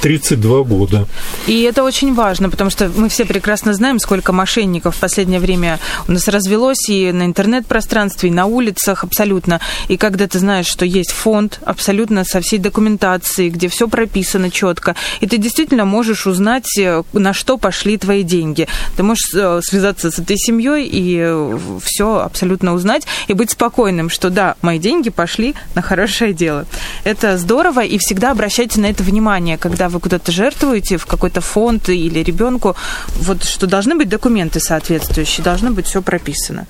20-32 0.01 0.63
года. 0.63 1.07
И 1.47 1.61
это 1.63 1.83
очень 1.83 2.13
важно, 2.13 2.49
потому 2.49 2.69
что 2.69 2.91
мы 2.95 3.09
все 3.09 3.25
прекрасно 3.25 3.73
знаем, 3.73 3.99
сколько 3.99 4.31
мошенников 4.33 4.95
в 4.95 4.99
последнее 4.99 5.39
время 5.39 5.79
у 6.07 6.11
нас 6.11 6.27
развелось 6.27 6.89
и 6.89 7.11
на 7.11 7.25
интернет-пространстве, 7.25 8.29
и 8.29 8.33
на 8.33 8.45
улицах 8.45 9.03
абсолютно. 9.03 9.59
И 9.87 9.97
когда 9.97 10.27
ты 10.27 10.39
знаешь, 10.39 10.67
что 10.67 10.85
есть 10.85 11.11
фонд 11.11 11.59
абсолютно 11.65 12.23
со 12.25 12.41
всей 12.41 12.59
документацией, 12.59 13.02
где 13.49 13.67
все 13.67 13.87
прописано 13.87 14.49
четко, 14.49 14.95
и 15.19 15.27
ты 15.27 15.37
действительно 15.37 15.85
можешь 15.85 16.27
узнать, 16.27 16.77
э, 16.79 17.03
на 17.13 17.33
что 17.33 17.57
пошли 17.57 17.97
твои 17.97 18.23
деньги. 18.23 18.67
Ты 18.95 19.03
можешь 19.03 19.33
э, 19.33 19.59
связаться 19.61 20.11
с 20.11 20.19
этой 20.19 20.37
семьей 20.37 20.87
и 20.91 21.55
все 21.83 22.19
абсолютно 22.19 22.73
узнать 22.73 23.05
и 23.27 23.33
быть 23.33 23.51
спокойным, 23.51 24.09
что 24.09 24.29
да, 24.29 24.55
мои 24.61 24.79
деньги 24.79 25.09
пошли 25.09 25.55
на 25.75 25.81
хорошее 25.81 26.33
дело. 26.33 26.65
Это 27.03 27.37
здорово, 27.37 27.81
и 27.81 27.97
всегда 27.97 28.31
обращайте 28.31 28.79
на 28.79 28.87
это 28.87 29.03
внимание, 29.03 29.57
когда 29.57 29.89
вы 29.89 29.99
куда-то 29.99 30.31
жертвуете 30.31 30.97
в 30.97 31.05
какой-то 31.05 31.41
фонд 31.41 31.89
или 31.89 32.19
ребенку, 32.19 32.75
вот 33.15 33.43
что 33.43 33.67
должны 33.67 33.95
быть 33.95 34.09
документы 34.09 34.59
соответствующие, 34.59 35.43
должно 35.43 35.71
быть 35.71 35.87
все 35.87 36.01
прописано. 36.01 36.65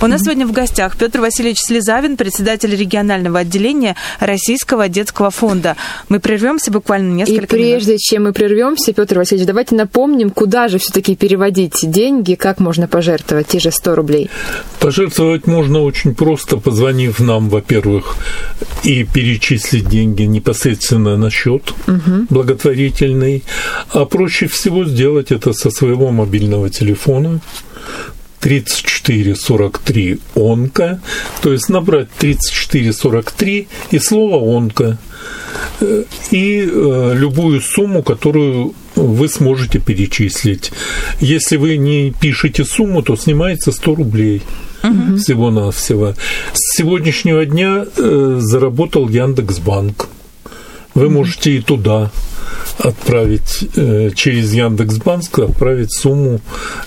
У 0.00 0.06
нас 0.06 0.22
сегодня 0.22 0.46
в 0.46 0.52
гостях 0.52 0.96
Петр 0.96 1.20
Васильевич 1.20 1.58
Слезавин, 1.60 2.16
председатель 2.16 2.74
регионального 2.74 3.40
отделения 3.40 3.96
Российского 4.20 4.88
детского 4.88 5.30
фонда. 5.30 5.76
Мы 6.08 6.20
прервемся 6.20 6.70
буквально 6.70 7.12
И 7.12 7.16
несколько 7.16 7.56
минут. 7.56 7.70
прежде 7.70 7.98
чем 7.98 8.24
мы 8.24 8.32
прервемся, 8.32 8.92
Петр 8.92 9.18
Васильевич, 9.18 9.46
давайте 9.46 9.74
напомним, 9.74 10.30
куда 10.30 10.68
же 10.68 10.78
все-таки 10.78 11.16
переводить 11.16 11.78
деньги, 11.82 12.34
как 12.34 12.60
можно 12.60 12.88
пожертвовать 12.88 13.48
те 13.48 13.58
же 13.58 13.70
100 13.70 13.94
рублей. 13.94 14.30
Пожертвовать 14.80 15.46
можно 15.46 15.80
очень 15.80 16.14
просто, 16.14 16.56
позвонив 16.56 17.20
нам, 17.20 17.48
во-первых, 17.48 18.16
и 18.84 19.04
перечислить 19.04 19.88
деньги 19.88 20.22
непосредственно 20.22 21.16
на 21.16 21.30
счет 21.30 21.72
благотворительный. 22.30 23.44
А 23.90 24.04
проще 24.04 24.46
всего 24.46 24.84
сделать 24.84 25.30
это 25.32 25.52
со 25.52 25.70
своего 25.70 26.10
мобильного 26.10 26.70
телефона. 26.70 27.40
3443 28.40 30.18
онка, 30.34 31.00
то 31.42 31.52
есть 31.52 31.68
набрать 31.68 32.08
3443 32.18 33.68
и 33.90 33.98
слово 33.98 34.36
онка 34.36 34.98
Э, 35.80 36.04
и 36.30 36.68
э, 36.70 37.12
любую 37.14 37.60
сумму, 37.60 38.02
которую 38.02 38.74
вы 38.94 39.28
сможете 39.28 39.78
перечислить. 39.78 40.72
Если 41.20 41.56
вы 41.56 41.76
не 41.76 42.12
пишете 42.18 42.64
сумму, 42.64 43.02
то 43.02 43.16
снимается 43.16 43.72
100 43.72 43.94
рублей 43.94 44.42
всего-навсего. 45.18 46.14
С 46.52 46.76
сегодняшнего 46.76 47.44
дня 47.44 47.86
э, 47.96 48.38
заработал 48.40 49.08
Яндекс.Банк. 49.08 50.08
Вы 50.94 51.10
можете 51.10 51.56
и 51.56 51.60
туда 51.60 52.10
отправить 52.78 53.68
э, 53.76 54.10
через 54.14 54.52
Яндекс.Банк 54.52 55.38
отправить 55.38 55.92
сумму, 55.92 56.40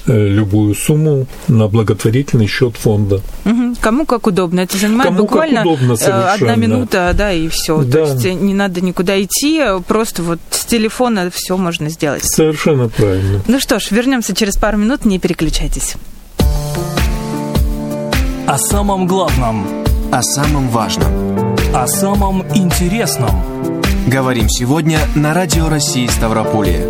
э, 0.07 0.27
любую 0.27 0.75
сумму 0.75 1.27
на 1.47 1.67
благотворительный 1.67 2.47
счет 2.47 2.75
фонда. 2.75 3.21
Мгм. 3.45 3.75
Кому 3.81 4.05
как 4.05 4.27
удобно. 4.27 4.61
Это 4.61 4.77
занимает 4.77 5.09
Кому 5.09 5.23
буквально 5.23 5.61
удобно 5.61 5.95
э, 5.99 6.11
одна 6.11 6.55
минута, 6.55 7.13
да, 7.15 7.31
и 7.31 7.47
все. 7.47 7.81
Да. 7.83 8.05
То 8.05 8.13
есть 8.13 8.41
не 8.41 8.53
надо 8.53 8.81
никуда 8.81 9.21
идти, 9.21 9.61
просто 9.87 10.23
вот 10.23 10.39
с 10.51 10.65
телефона 10.65 11.29
все 11.33 11.57
можно 11.57 11.89
сделать. 11.89 12.21
Совершенно 12.23 12.89
правильно. 12.89 13.41
Ну 13.47 13.59
что 13.59 13.79
ж, 13.79 13.91
вернемся 13.91 14.35
через 14.35 14.57
пару 14.57 14.77
минут, 14.77 15.05
не 15.05 15.19
переключайтесь. 15.19 15.95
О 18.47 18.57
самом 18.57 19.05
главном, 19.05 19.67
О 20.11 20.23
самом 20.23 20.69
важном. 20.69 21.28
О 21.73 21.87
самом 21.87 22.41
интересном. 22.55 23.81
Говорим 24.07 24.49
сегодня 24.49 24.99
на 25.15 25.33
Радио 25.33 25.69
России 25.69 26.07
Ставрополье. 26.07 26.87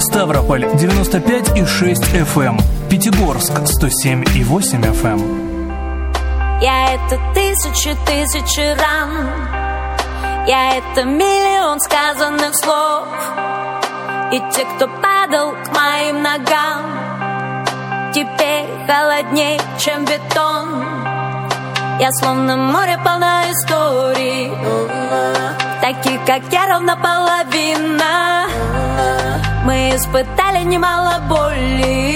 Ставрополь 0.00 0.64
95,6 0.64 1.94
FM. 2.34 2.60
Пятигорск 2.90 3.52
107,8 3.52 4.82
FM. 4.82 6.60
Я 6.60 6.94
это 6.94 7.20
тысячи, 7.34 7.96
тысячи 8.06 8.60
ран 8.60 9.10
Я 10.46 10.76
это 10.76 11.04
миллион 11.04 11.80
сказанных 11.80 12.54
слов 12.54 13.08
И 14.32 14.40
те, 14.52 14.64
кто 14.64 14.86
падал 14.86 15.52
к 15.52 15.74
моим 15.74 16.22
ногам 16.22 18.12
Теперь 18.14 18.66
холодней, 18.86 19.60
чем 19.78 20.04
бетон 20.04 21.03
Я 22.00 22.10
словно 22.12 22.56
море 22.56 22.98
полно 23.04 23.42
историй. 23.50 24.50
Таких, 25.80 26.24
как 26.24 26.42
я, 26.52 26.66
ровно 26.68 26.96
половина. 26.96 28.46
Мы 29.64 29.96
испытали 29.96 30.64
немало 30.64 31.20
боли 31.28 32.14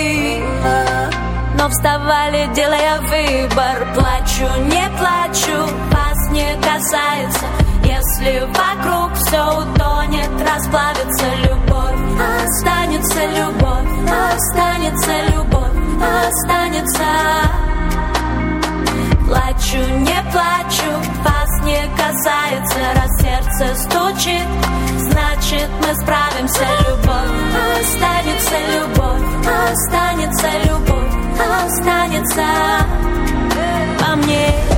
но 1.58 1.68
вставали, 1.68 2.48
делая 2.54 3.00
выбор. 3.00 3.86
Плачу, 3.94 4.48
не 4.66 4.88
плачу, 4.98 5.58
вас 5.90 6.30
не 6.30 6.54
касается. 6.62 7.46
Если 7.84 8.40
вокруг 8.46 9.12
все 9.16 9.42
утонет, 9.58 10.30
расплавится 10.48 11.26
любовь. 11.42 11.98
Останется 12.44 13.26
любовь, 13.26 14.10
останется 14.34 15.12
любовь, 15.32 15.72
останется 16.26 17.67
Плачу, 19.28 19.76
не 19.76 20.22
плачу, 20.32 20.90
вас 21.22 21.62
не 21.62 21.82
касается 21.96 22.78
Раз 22.94 23.10
сердце 23.20 23.74
стучит, 23.76 24.48
значит 24.96 25.68
мы 25.82 25.94
справимся. 25.94 26.64
Любовь, 26.88 27.78
останется 27.78 28.56
любовь, 28.74 29.48
останется 29.70 30.48
любовь, 30.64 31.14
останется. 31.66 32.46
Во 34.00 34.16
мне 34.16 34.77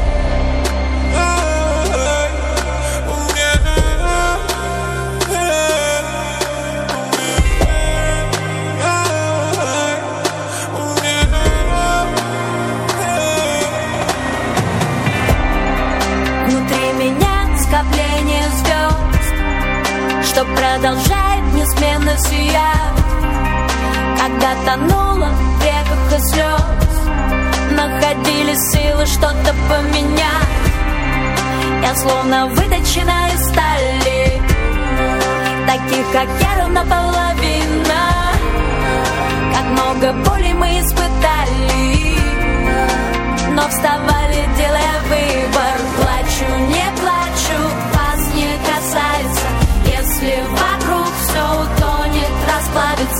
Что 20.31 20.45
продолжает 20.45 21.45
неизменно 21.55 22.17
сиять 22.19 22.95
Когда 24.17 24.55
тонула 24.65 25.29
в 25.29 25.65
реках 25.65 26.13
и 26.13 26.21
слез 26.31 26.97
Находили 27.73 28.55
силы 28.73 29.07
что-то 29.07 29.55
поменять. 29.69 30.51
Я 31.83 31.95
словно 31.97 32.47
выточена 32.47 33.29
из 33.35 33.49
стали 33.49 34.41
Таких, 35.67 36.13
как 36.13 36.29
я, 36.41 36.63
ровно 36.63 36.85
половина. 36.85 38.01
Как 39.53 39.65
много 39.73 40.13
боли 40.13 40.53
мы 40.53 40.67
испытали 40.79 42.21
но 43.53 43.69
вставали, 43.69 44.20
утонет, 52.71 53.11
расплавится 53.11 53.20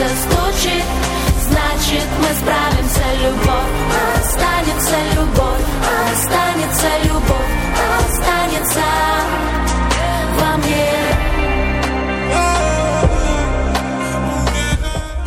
сердце 0.00 0.14
стучит 0.16 0.84
Значит 1.48 2.04
мы 2.20 2.28
справимся, 2.36 3.04
любовь 3.22 3.70
Останется 4.20 4.96
любовь, 5.14 5.66
останется 6.12 6.88
любовь 7.04 7.50
Останется 8.06 8.80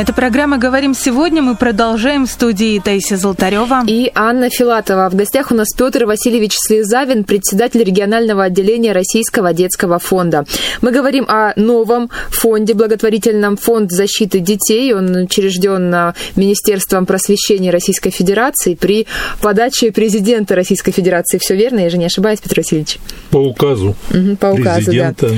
Это 0.03 0.11
программа 0.11 0.57
«Говорим 0.57 0.93
сегодня». 0.93 1.41
Мы 1.41 1.55
продолжаем 1.55 2.25
в 2.25 2.29
студии 2.29 2.77
Таисия 2.77 3.15
Золотарева. 3.15 3.83
И 3.87 4.11
Анна 4.13 4.49
Филатова. 4.49 5.09
В 5.09 5.15
гостях 5.15 5.49
у 5.49 5.55
нас 5.55 5.69
Петр 5.71 6.03
Васильевич 6.03 6.55
Слезавин, 6.57 7.23
председатель 7.23 7.81
регионального 7.81 8.43
отделения 8.43 8.91
Российского 8.91 9.53
детского 9.53 9.99
фонда. 9.99 10.43
Мы 10.81 10.91
говорим 10.91 11.23
о 11.29 11.53
новом 11.55 12.09
фонде 12.31 12.73
благотворительном 12.73 13.55
фонд 13.55 13.93
защиты 13.93 14.41
детей. 14.41 14.93
Он 14.93 15.09
учрежден 15.15 16.13
Министерством 16.35 17.05
просвещения 17.05 17.71
Российской 17.71 18.09
Федерации 18.09 18.75
при 18.75 19.07
подаче 19.39 19.93
президента 19.93 20.53
Российской 20.53 20.91
Федерации. 20.91 21.37
Все 21.37 21.55
верно? 21.55 21.79
Я 21.79 21.89
же 21.89 21.97
не 21.97 22.07
ошибаюсь, 22.07 22.41
Петр 22.41 22.57
Васильевич? 22.57 22.97
По 23.31 23.37
указу 23.37 23.95
Мгм, 24.09 24.35
По 24.35 24.47
указу, 24.47 24.83
президента. 24.87 25.29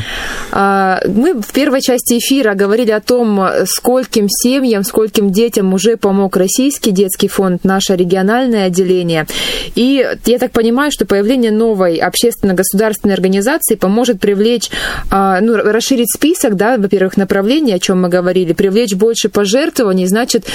да. 0.52 1.02
Мы 1.08 1.40
в 1.40 1.54
первой 1.54 1.82
части 1.84 2.18
эфира 2.18 2.56
говорили 2.56 2.90
о 2.90 3.00
том, 3.00 3.48
скольким 3.68 4.28
семьям, 4.28 4.55
скольким 4.84 5.32
детям 5.32 5.74
уже 5.74 5.98
помог 5.98 6.38
Российский 6.38 6.92
детский 6.92 7.28
фонд, 7.28 7.64
наше 7.64 7.96
региональное 7.96 8.66
отделение. 8.66 9.26
И 9.76 10.06
я 10.26 10.40
так 10.40 10.52
понимаю, 10.52 10.92
что 10.92 11.06
появление 11.06 11.52
новой 11.52 11.98
общественно-государственной 11.98 13.14
организации 13.14 13.76
поможет 13.76 14.20
привлечь, 14.20 14.70
а, 15.10 15.40
ну, 15.42 15.56
расширить 15.56 16.12
список, 16.14 16.56
да, 16.56 16.78
во-первых, 16.78 17.18
направлений, 17.18 17.74
о 17.74 17.80
чем 17.80 18.02
мы 18.02 18.10
говорили, 18.10 18.54
привлечь 18.54 18.94
больше 18.94 19.30
пожертвований, 19.30 20.06
значит, 20.08 20.46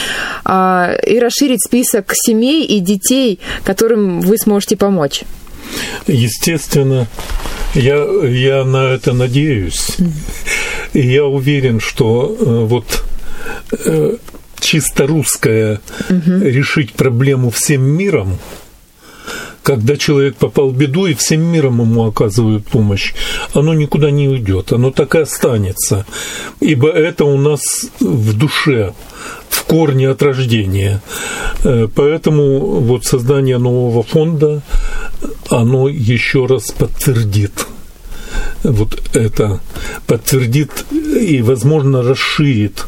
а, 0.44 0.94
и 1.06 1.18
расширить 1.18 1.64
список 1.64 2.12
семей 2.14 2.64
и 2.64 2.80
детей, 2.80 3.40
которым 3.64 4.20
вы 4.20 4.38
сможете 4.38 4.76
помочь. 4.76 5.22
Естественно, 6.06 7.06
я, 7.74 8.04
я 8.24 8.64
на 8.64 8.94
это 8.94 9.12
надеюсь. 9.12 9.96
И 10.92 11.00
я 11.00 11.24
уверен, 11.24 11.80
что 11.80 12.36
э, 12.38 12.44
вот 12.64 13.04
э, 13.72 14.16
чисто 14.60 15.06
русское 15.06 15.80
решить 16.08 16.92
проблему 16.92 17.50
всем 17.50 17.82
миром, 17.82 18.38
когда 19.62 19.96
человек 19.96 20.36
попал 20.36 20.70
в 20.70 20.76
беду 20.76 21.06
и 21.06 21.14
всем 21.14 21.42
миром 21.42 21.80
ему 21.80 22.06
оказывают 22.06 22.66
помощь, 22.66 23.12
оно 23.54 23.74
никуда 23.74 24.10
не 24.10 24.28
уйдет, 24.28 24.72
оно 24.72 24.90
так 24.90 25.14
и 25.14 25.20
останется. 25.20 26.06
Ибо 26.60 26.88
это 26.90 27.24
у 27.24 27.36
нас 27.36 27.60
в 28.00 28.36
душе, 28.36 28.94
в 29.48 29.64
корне 29.64 30.08
от 30.08 30.22
рождения. 30.22 31.02
Э, 31.64 31.88
Поэтому 31.94 32.80
вот 32.80 33.04
создание 33.04 33.58
нового 33.58 34.02
фонда, 34.02 34.62
оно 35.50 35.88
еще 35.88 36.46
раз 36.46 36.70
подтвердит 36.70 37.66
вот 38.62 39.00
это 39.14 39.60
подтвердит 40.06 40.70
и, 40.90 41.42
возможно, 41.42 42.02
расширит 42.02 42.86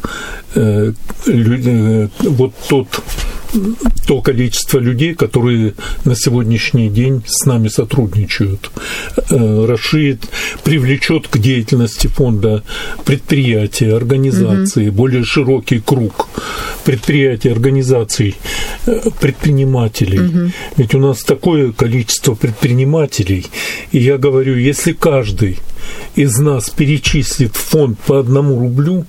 вот 2.21 2.53
тот 2.69 2.87
то 4.07 4.21
количество 4.21 4.79
людей, 4.79 5.13
которые 5.13 5.73
на 6.05 6.15
сегодняшний 6.15 6.89
день 6.89 7.23
с 7.25 7.45
нами 7.45 7.67
сотрудничают, 7.67 8.71
э, 9.29 9.65
расширит, 9.65 10.27
привлечет 10.63 11.27
к 11.27 11.37
деятельности 11.37 12.07
фонда 12.07 12.63
предприятия, 13.05 13.95
организации, 13.95 14.89
более 14.89 15.23
широкий 15.23 15.79
круг 15.79 16.27
предприятий, 16.83 17.49
организаций, 17.49 18.35
э, 18.85 19.09
предпринимателей. 19.19 20.51
Ведь 20.77 20.95
у 20.95 20.99
нас 20.99 21.23
такое 21.23 21.71
количество 21.71 22.35
предпринимателей, 22.35 23.45
и 23.91 23.99
я 23.99 24.17
говорю, 24.17 24.57
если 24.57 24.93
каждый 24.93 25.59
из 26.15 26.39
нас 26.39 26.69
перечислит 26.69 27.55
в 27.55 27.59
фонд 27.59 27.99
по 27.99 28.19
одному 28.19 28.59
рублю, 28.59 29.05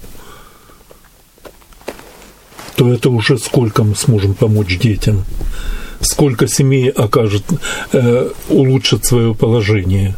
то 2.76 2.92
это 2.92 3.10
уже 3.10 3.38
сколько 3.38 3.84
мы 3.84 3.94
сможем 3.94 4.34
помочь 4.34 4.78
детям, 4.78 5.24
сколько 6.00 6.46
семей 6.46 6.88
окажет, 6.88 7.44
э, 7.92 8.30
улучшит 8.48 9.04
свое 9.04 9.34
положение. 9.34 10.14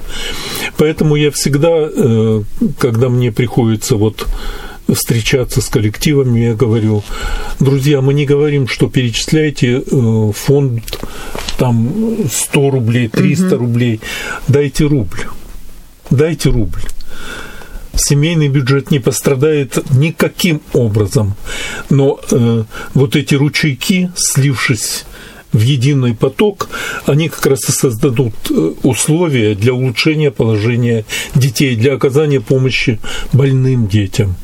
Поэтому 0.76 1.16
я 1.16 1.30
всегда, 1.30 1.70
э, 1.72 2.42
когда 2.78 3.08
мне 3.08 3.32
приходится 3.32 3.96
вот 3.96 4.26
встречаться 4.92 5.60
с 5.60 5.68
коллективами, 5.68 6.40
я 6.40 6.54
говорю, 6.54 7.02
друзья, 7.60 8.00
мы 8.00 8.14
не 8.14 8.24
говорим, 8.24 8.68
что 8.68 8.88
перечисляйте 8.88 9.82
э, 9.84 10.32
фонд 10.34 10.82
там 11.58 12.16
100 12.30 12.70
рублей, 12.70 13.08
300 13.08 13.56
рублей, 13.56 14.00
дайте 14.48 14.84
рубль, 14.84 15.26
дайте 16.10 16.50
рубль 16.50 16.82
семейный 17.96 18.48
бюджет 18.48 18.90
не 18.90 18.98
пострадает 18.98 19.78
никаким 19.90 20.60
образом. 20.72 21.34
Но 21.90 22.20
э, 22.30 22.64
вот 22.94 23.16
эти 23.16 23.34
ручейки, 23.34 24.10
слившись 24.16 25.04
в 25.52 25.60
единый 25.60 26.14
поток, 26.14 26.68
они 27.06 27.28
как 27.28 27.46
раз 27.46 27.68
и 27.68 27.72
создадут 27.72 28.34
э, 28.50 28.72
условия 28.82 29.54
для 29.54 29.72
улучшения 29.72 30.30
положения 30.30 31.04
детей, 31.34 31.76
для 31.76 31.94
оказания 31.94 32.40
помощи 32.40 33.00
больным 33.32 33.88
детям. 33.88 34.36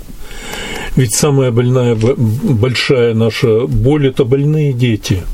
Ведь 0.97 1.15
самая 1.15 1.51
больная, 1.51 1.95
большая 1.97 3.15
наша 3.15 3.67
боль– 3.67 4.07
это 4.09 4.25
больные 4.25 4.73
дети– 4.73 5.23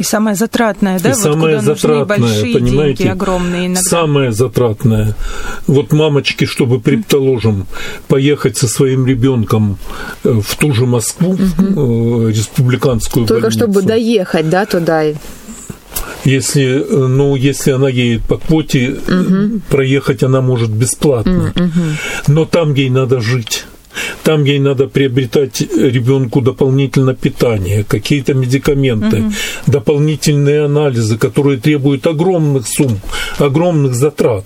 И 0.00 0.02
самое 0.02 0.34
затратное, 0.34 0.98
да? 0.98 1.10
и 1.10 1.12
вот 1.12 1.20
самое 1.20 1.58
куда 1.58 1.68
нужны 1.68 1.74
затратное, 1.74 2.04
большие 2.18 2.54
понимаете? 2.54 3.04
деньги, 3.04 3.12
огромные 3.12 3.66
иногда. 3.66 3.82
Самое 3.82 4.32
затратное. 4.32 5.14
Вот 5.66 5.92
мамочки, 5.92 6.46
чтобы, 6.46 6.80
предположим, 6.80 7.66
поехать 8.08 8.56
со 8.56 8.66
своим 8.66 9.06
ребенком 9.06 9.76
э, 10.24 10.40
в 10.40 10.56
ту 10.56 10.72
же 10.72 10.86
Москву, 10.86 11.34
э, 11.34 12.32
республиканскую 12.32 13.26
Только 13.26 13.48
больницу. 13.48 13.58
чтобы 13.58 13.82
доехать, 13.82 14.48
да, 14.48 14.64
туда. 14.64 15.02
Если, 16.24 16.62
э, 16.62 17.06
ну, 17.06 17.36
если 17.36 17.72
она 17.72 17.90
едет 17.90 18.22
по 18.22 18.38
квоте, 18.38 18.96
э, 19.06 19.50
проехать 19.68 20.22
она 20.22 20.40
может 20.40 20.70
бесплатно. 20.70 21.52
Но 22.26 22.46
там 22.46 22.72
ей 22.72 22.88
надо 22.88 23.20
жить. 23.20 23.66
Там 24.30 24.44
ей 24.44 24.60
надо 24.60 24.86
приобретать 24.86 25.60
ребенку 25.60 26.40
дополнительно 26.40 27.14
питание, 27.14 27.82
какие-то 27.82 28.32
медикаменты, 28.32 29.24
дополнительные 29.66 30.66
анализы, 30.66 31.18
которые 31.18 31.58
требуют 31.58 32.06
огромных 32.06 32.68
сумм, 32.68 33.00
огромных 33.38 33.96
затрат. 33.96 34.44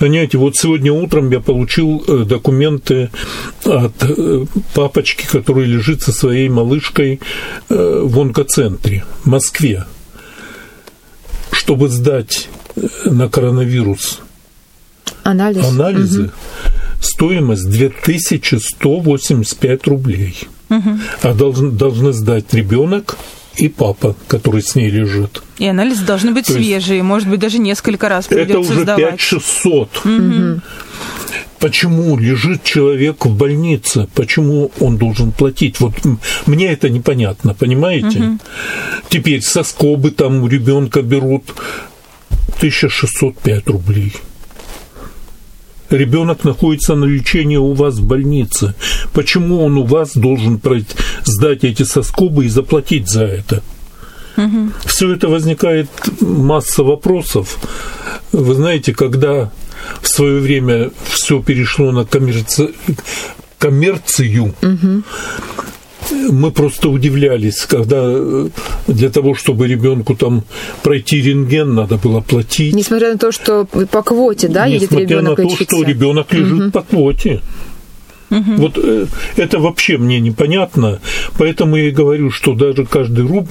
Понимаете, 0.00 0.36
вот 0.38 0.56
сегодня 0.56 0.92
утром 0.92 1.30
я 1.30 1.38
получил 1.38 2.02
э, 2.08 2.24
документы 2.24 3.10
от 3.64 3.92
э, 4.00 4.46
папочки, 4.74 5.28
который 5.30 5.66
лежит 5.66 6.02
со 6.02 6.10
своей 6.10 6.48
малышкой 6.48 7.20
э, 7.68 8.00
в 8.04 8.18
онкоцентре 8.18 9.04
в 9.22 9.28
Москве, 9.28 9.84
чтобы 11.52 11.88
сдать 11.88 12.48
на 13.04 13.28
коронавирус 13.28 14.18
Анализ. 15.22 15.64
анализы, 15.64 16.32
стоимость 17.02 17.68
2185 17.68 19.86
рублей. 19.86 20.38
А 21.22 21.34
должны, 21.34 21.70
должны 21.70 22.12
сдать 22.14 22.54
ребенок 22.54 23.18
и 23.56 23.68
папа, 23.68 24.16
который 24.28 24.62
с 24.62 24.74
ней 24.74 24.88
лежит. 24.88 25.42
И 25.58 25.66
анализы 25.66 26.06
должны 26.06 26.32
быть 26.32 26.46
То 26.46 26.54
есть- 26.54 26.64
свежие, 26.64 27.02
может 27.02 27.28
быть, 27.28 27.40
даже 27.40 27.58
несколько 27.58 28.08
раз 28.08 28.24
Это 28.26 28.36
придется 28.36 28.72
уже 28.72 28.80
сдавать. 28.82 29.18
5600. 29.18 29.90
Почему 31.58 32.16
лежит 32.16 32.64
человек 32.64 33.26
в 33.26 33.36
больнице? 33.36 34.08
Почему 34.14 34.70
он 34.80 34.96
должен 34.96 35.30
платить? 35.30 35.78
Вот 35.80 35.92
мне 36.46 36.72
это 36.72 36.88
непонятно, 36.88 37.52
понимаете? 37.54 38.38
Теперь 39.10 39.42
соскобы 39.42 40.10
там 40.10 40.42
у 40.42 40.48
ребенка 40.48 41.02
берут 41.02 41.44
1605 42.56 43.66
рублей. 43.68 44.14
Ребенок 45.92 46.44
находится 46.44 46.94
на 46.94 47.04
лечении 47.04 47.58
у 47.58 47.74
вас 47.74 47.96
в 47.96 48.06
больнице. 48.06 48.74
Почему 49.12 49.62
он 49.62 49.76
у 49.76 49.84
вас 49.84 50.16
должен 50.16 50.58
сдать 51.24 51.64
эти 51.64 51.82
соскобы 51.82 52.46
и 52.46 52.48
заплатить 52.48 53.08
за 53.10 53.24
это? 53.24 53.62
Все 54.86 55.12
это 55.12 55.28
возникает 55.28 55.88
масса 56.20 56.82
вопросов. 56.82 57.58
Вы 58.32 58.54
знаете, 58.54 58.94
когда 58.94 59.52
в 60.00 60.08
свое 60.08 60.40
время 60.40 60.90
все 61.10 61.42
перешло 61.42 61.92
на 61.92 62.00
коммерци- 62.00 62.74
коммерцию, 63.58 64.54
мы 66.30 66.50
просто 66.50 66.88
удивлялись, 66.88 67.66
когда 67.66 68.02
э, 68.02 68.48
для 68.86 69.10
того, 69.10 69.34
чтобы 69.34 69.66
ребенку 69.66 70.14
там 70.14 70.44
пройти 70.82 71.20
рентген, 71.22 71.74
надо 71.74 71.96
было 71.96 72.20
платить. 72.20 72.74
Несмотря 72.74 73.12
на 73.12 73.18
то, 73.18 73.32
что 73.32 73.64
по 73.64 74.02
квоте, 74.02 74.48
да, 74.48 74.66
едет 74.66 74.90
Несмотря 74.90 75.06
ребенок 75.06 75.38
на 75.38 75.44
то, 75.44 75.64
что 75.64 75.82
ребенок 75.82 76.32
лежит 76.32 76.72
по 76.72 76.82
квоте. 76.82 77.40
Вот 78.30 78.78
э, 78.78 79.06
это 79.36 79.58
вообще 79.58 79.98
мне 79.98 80.18
непонятно, 80.20 81.00
поэтому 81.38 81.76
я 81.76 81.88
и 81.88 81.90
говорю, 81.90 82.30
что 82.30 82.54
даже 82.54 82.86
каждый 82.86 83.26
рубль, 83.26 83.48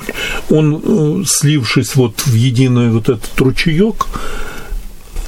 он, 0.49 0.81
э, 0.83 1.23
слившись 1.25 1.95
вот 1.95 2.19
в 2.21 2.33
единый 2.33 2.89
вот 2.89 3.09
этот 3.09 3.39
ручеек, 3.39 4.07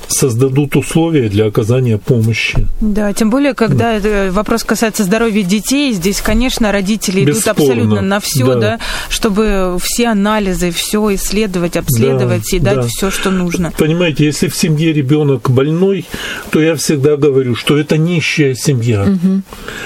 создадут 0.07 0.75
условия 0.75 1.29
для 1.29 1.45
оказания 1.45 1.97
помощи. 1.97 2.67
Да, 2.81 3.13
тем 3.13 3.29
более, 3.29 3.53
когда 3.53 3.93
это 3.93 4.29
вопрос 4.31 4.63
касается 4.63 5.03
здоровья 5.03 5.43
детей, 5.43 5.93
здесь, 5.93 6.21
конечно, 6.21 6.71
родители 6.71 7.23
идут 7.23 7.35
Бесспорно, 7.37 7.63
абсолютно 7.63 8.01
на 8.01 8.19
все, 8.19 8.45
да. 8.45 8.59
да. 8.59 8.79
чтобы 9.09 9.77
все 9.81 10.07
анализы, 10.07 10.71
все 10.71 11.15
исследовать, 11.15 11.77
обследовать 11.77 12.49
Да, 12.51 12.57
и 12.57 12.59
дать 12.59 12.75
да. 12.75 12.87
все, 12.87 13.11
что 13.11 13.31
нужно. 13.31 13.71
Понимаете, 13.77 14.25
если 14.25 14.47
в 14.47 14.55
семье 14.55 14.93
ребенок 14.93 15.49
больной, 15.49 16.05
то 16.49 16.61
я 16.61 16.75
всегда 16.75 17.17
говорю, 17.17 17.55
что 17.55 17.77
это 17.77 17.97
нищая 17.97 18.55
семья. 18.55 19.07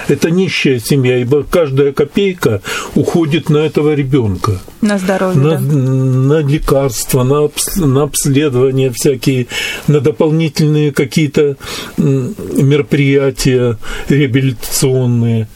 Это 0.08 0.32
нищая 0.32 0.80
семья, 0.80 1.18
ибо 1.18 1.44
каждая 1.44 1.92
копейка 1.92 2.62
уходит 2.96 3.50
на 3.50 3.58
этого 3.58 3.94
ребенка. 3.94 4.60
На 4.82 4.98
здоровье, 4.98 5.42
на, 5.42 5.52
да. 5.52 5.60
на 5.60 6.40
лекарства, 6.42 7.24
на, 7.24 7.50
на 7.78 8.04
обследования 8.04 8.92
всякие, 8.94 9.48
на 9.88 10.02
дополнительные 10.08 10.92
какие-то 10.92 11.58
мероприятия 11.98 13.78
реабилитационные. 14.10 15.48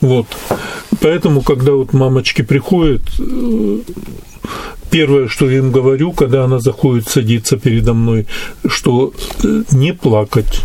Вот. 0.00 0.26
Поэтому, 1.00 1.42
когда 1.42 1.72
вот 1.72 1.92
мамочки 1.92 2.42
приходят, 2.42 3.02
э, 3.18 3.78
первое, 4.90 5.28
что 5.28 5.50
я 5.50 5.58
им 5.58 5.70
говорю, 5.72 6.12
когда 6.12 6.44
она 6.44 6.60
заходит 6.60 7.08
садиться 7.08 7.56
передо 7.56 7.94
мной, 7.94 8.26
что 8.66 9.12
э, 9.42 9.62
не 9.70 9.92
плакать. 9.92 10.62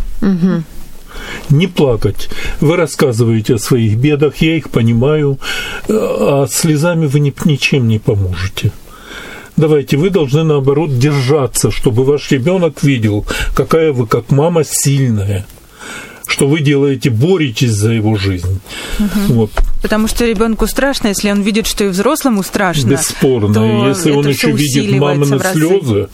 Не 1.50 1.68
плакать. 1.68 2.30
Вы 2.62 2.76
рассказываете 2.78 3.56
о 3.56 3.60
своих 3.60 3.98
бедах, 3.98 4.42
я 4.42 4.56
их 4.56 4.70
понимаю, 4.70 5.40
э, 5.88 5.94
а 5.94 6.48
слезами 6.50 7.08
вы 7.08 7.20
ни- 7.20 7.34
ничем 7.46 7.88
не 7.88 8.00
поможете. 8.00 8.72
Давайте, 9.60 9.98
вы 9.98 10.10
должны 10.10 10.44
наоборот 10.44 10.98
держаться, 10.98 11.70
чтобы 11.70 12.06
ваш 12.06 12.32
ребенок 12.32 12.82
видел, 12.82 13.26
какая 13.54 13.92
вы 13.92 14.08
как 14.08 14.32
мама 14.32 14.64
сильная, 14.64 15.46
что 16.28 16.48
вы 16.48 16.62
делаете, 16.62 17.10
боретесь 17.10 17.72
за 17.72 17.92
его 17.92 18.16
жизнь. 18.16 18.62
Вот. 19.28 19.52
Потому 19.82 20.08
что 20.08 20.26
ребенку 20.26 20.66
страшно, 20.66 21.10
если 21.10 21.30
он 21.30 21.42
видит, 21.42 21.68
что 21.68 21.84
и 21.84 21.88
взрослому 21.90 22.42
страшно. 22.44 22.92
Бесспорно. 22.92 23.54
то 23.54 23.88
если 23.90 24.12
он 24.12 24.26
еще 24.26 24.52
видит 24.52 24.98
мамины 24.98 25.42
слезы, 25.52 26.08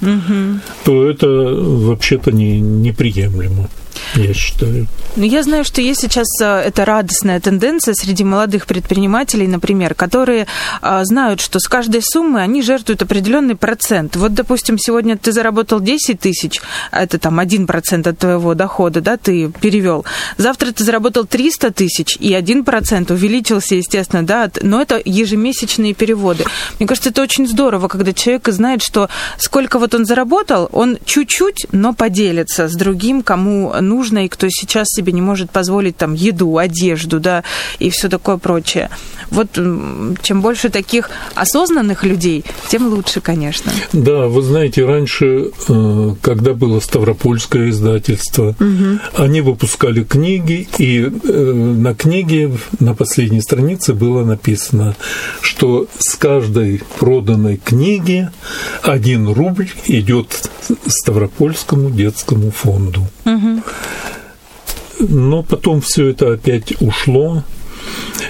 то 0.84 1.08
это 1.08 1.28
вообще-то 1.28 2.32
не, 2.32 2.60
неприемлемо, 2.60 3.70
я 4.16 4.34
считаю. 4.34 4.88
Ну, 5.16 5.24
я 5.24 5.44
знаю, 5.44 5.64
что 5.64 5.82
есть 5.82 6.02
сейчас 6.02 6.28
а, 6.42 6.62
эта 6.62 6.86
радостная 6.86 7.40
тенденция 7.40 7.94
среди 7.94 8.24
молодых 8.24 8.66
предпринимателей, 8.66 9.48
например, 9.48 9.96
которые 9.96 10.48
а, 10.82 11.04
знают, 11.06 11.42
что 11.42 11.60
с 11.60 11.68
каждой 11.68 12.02
суммы 12.04 12.42
они 12.42 12.62
жертвуют 12.62 13.02
определенный 13.02 13.56
процент. 13.56 14.16
Вот, 14.16 14.34
допустим, 14.34 14.78
сегодня 14.78 15.18
ты 15.18 15.32
заработал 15.32 15.80
10 15.80 16.20
тысяч, 16.20 16.62
а 16.92 17.04
это 17.04 17.18
там 17.18 17.40
1% 17.40 18.08
от 18.08 18.18
твоего 18.18 18.54
дохода, 18.54 19.02
да, 19.02 19.18
ты 19.18 19.52
перевел. 19.62 20.06
Завтра 20.38 20.72
ты 20.72 20.84
заработал 20.84 21.26
300 21.26 21.72
тысяч, 21.72 22.18
и 22.20 22.34
1% 22.34 23.12
увеличился, 23.12 23.76
естественно, 23.76 24.26
да, 24.26 24.50
но 24.62 24.82
это 24.82 25.02
ежемесячные 25.04 25.94
переводы. 25.94 26.46
Мне 26.80 26.88
кажется, 26.88 27.10
это 27.10 27.22
очень 27.22 27.48
здорово, 27.48 27.88
когда 27.88 28.14
человек 28.14 28.48
знает, 28.50 28.82
что 28.82 29.10
сколько 29.38 29.80
вот 29.80 29.96
он 29.96 30.06
заработал, 30.06 30.70
он 30.72 30.98
чуть-чуть, 31.06 31.68
но 31.72 31.94
поделится 31.94 32.68
с 32.68 32.74
другим, 32.76 33.24
кому 33.24 33.74
нужно 33.82 33.95
и 34.26 34.28
кто 34.28 34.48
сейчас 34.50 34.88
себе 34.90 35.12
не 35.12 35.22
может 35.22 35.52
позволить 35.52 35.98
там 35.98 36.14
еду, 36.14 36.58
одежду, 36.58 37.20
да, 37.20 37.44
и 37.80 37.90
все 37.90 38.10
такое 38.10 38.38
прочее. 38.38 38.90
Вот 39.32 39.50
чем 39.54 40.42
больше 40.42 40.70
таких 40.70 41.10
осознанных 41.34 42.04
людей, 42.04 42.44
тем 42.70 42.88
лучше, 42.88 43.22
конечно. 43.22 43.72
Да, 43.94 44.28
вы 44.28 44.42
знаете, 44.42 44.86
раньше, 44.86 45.52
э, 45.68 46.16
когда 46.22 46.54
было 46.54 46.80
Ставропольское 46.80 47.70
издательство, 47.70 48.56
они 49.16 49.42
выпускали 49.42 50.04
книги, 50.04 50.68
и 50.78 51.02
э, 51.02 51.54
на 51.54 51.96
книге 51.96 52.52
на 52.80 52.94
последней 52.94 53.42
странице 53.42 53.94
было 53.94 54.24
написано, 54.24 54.96
что 55.42 55.88
с 55.98 56.16
каждой 56.16 56.82
проданной 57.00 57.58
книги 57.58 58.30
один 58.82 59.28
рубль 59.28 59.70
идет 59.88 60.50
Ставропольскому 60.88 61.90
детскому 61.90 62.52
фонду. 62.52 63.08
Но 65.00 65.44
потом 65.44 65.82
все 65.82 66.08
это 66.08 66.34
опять 66.34 66.74
ушло. 66.82 67.44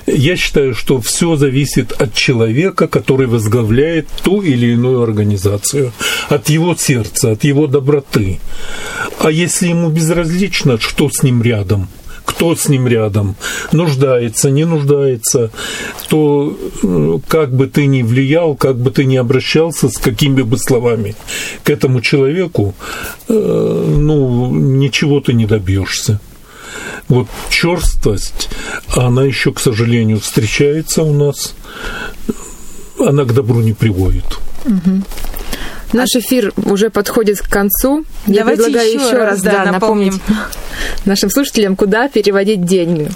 Я 0.07 0.35
считаю, 0.35 0.75
что 0.75 0.99
все 0.99 1.35
зависит 1.35 1.91
от 1.93 2.13
человека, 2.13 2.87
который 2.87 3.27
возглавляет 3.27 4.07
ту 4.23 4.41
или 4.41 4.73
иную 4.73 5.01
организацию, 5.01 5.93
от 6.29 6.49
его 6.49 6.75
сердца, 6.75 7.31
от 7.31 7.43
его 7.43 7.67
доброты. 7.67 8.39
А 9.19 9.31
если 9.31 9.67
ему 9.67 9.89
безразлично, 9.89 10.79
что 10.79 11.09
с 11.09 11.23
ним 11.23 11.41
рядом, 11.41 11.87
кто 12.35 12.53
с 12.53 12.67
ним 12.67 12.87
рядом, 12.87 13.35
нуждается, 13.71 14.51
не 14.51 14.65
нуждается, 14.65 15.51
то 16.09 16.57
как 17.27 17.53
бы 17.53 17.67
ты 17.67 17.85
ни 17.85 18.03
влиял, 18.03 18.55
как 18.55 18.77
бы 18.77 18.91
ты 18.91 19.05
ни 19.05 19.15
обращался, 19.15 19.87
с 19.87 19.97
какими 19.97 20.41
бы 20.41 20.57
словами 20.57 21.15
к 21.63 21.69
этому 21.69 22.01
человеку, 22.01 22.75
э, 23.29 23.33
ну, 23.33 24.51
ничего 24.51 25.21
ты 25.21 25.33
не 25.33 25.45
добьешься. 25.45 26.19
Вот 27.07 27.27
черствость, 27.49 28.49
она 28.95 29.23
еще, 29.23 29.53
к 29.53 29.59
сожалению, 29.59 30.19
встречается 30.19 31.03
у 31.03 31.13
нас, 31.13 31.55
она 32.99 33.23
к 33.23 33.33
добру 33.33 33.61
не 33.61 33.73
приводит. 33.73 34.25
Наш 35.93 36.09
эфир 36.15 36.53
уже 36.57 36.89
подходит 36.89 37.39
к 37.39 37.49
концу. 37.49 38.05
Я 38.27 38.39
Давайте 38.39 38.63
предлагаю 38.63 38.93
еще 38.93 39.05
еще 39.05 39.17
раз, 39.17 39.29
раз, 39.29 39.41
да, 39.41 39.65
да, 39.65 39.71
напомним. 39.71 40.13
напомнить 40.13 40.21
нашим 41.05 41.29
слушателям, 41.29 41.75
куда 41.75 42.07
переводить 42.07 42.65
деньги. 42.65 43.09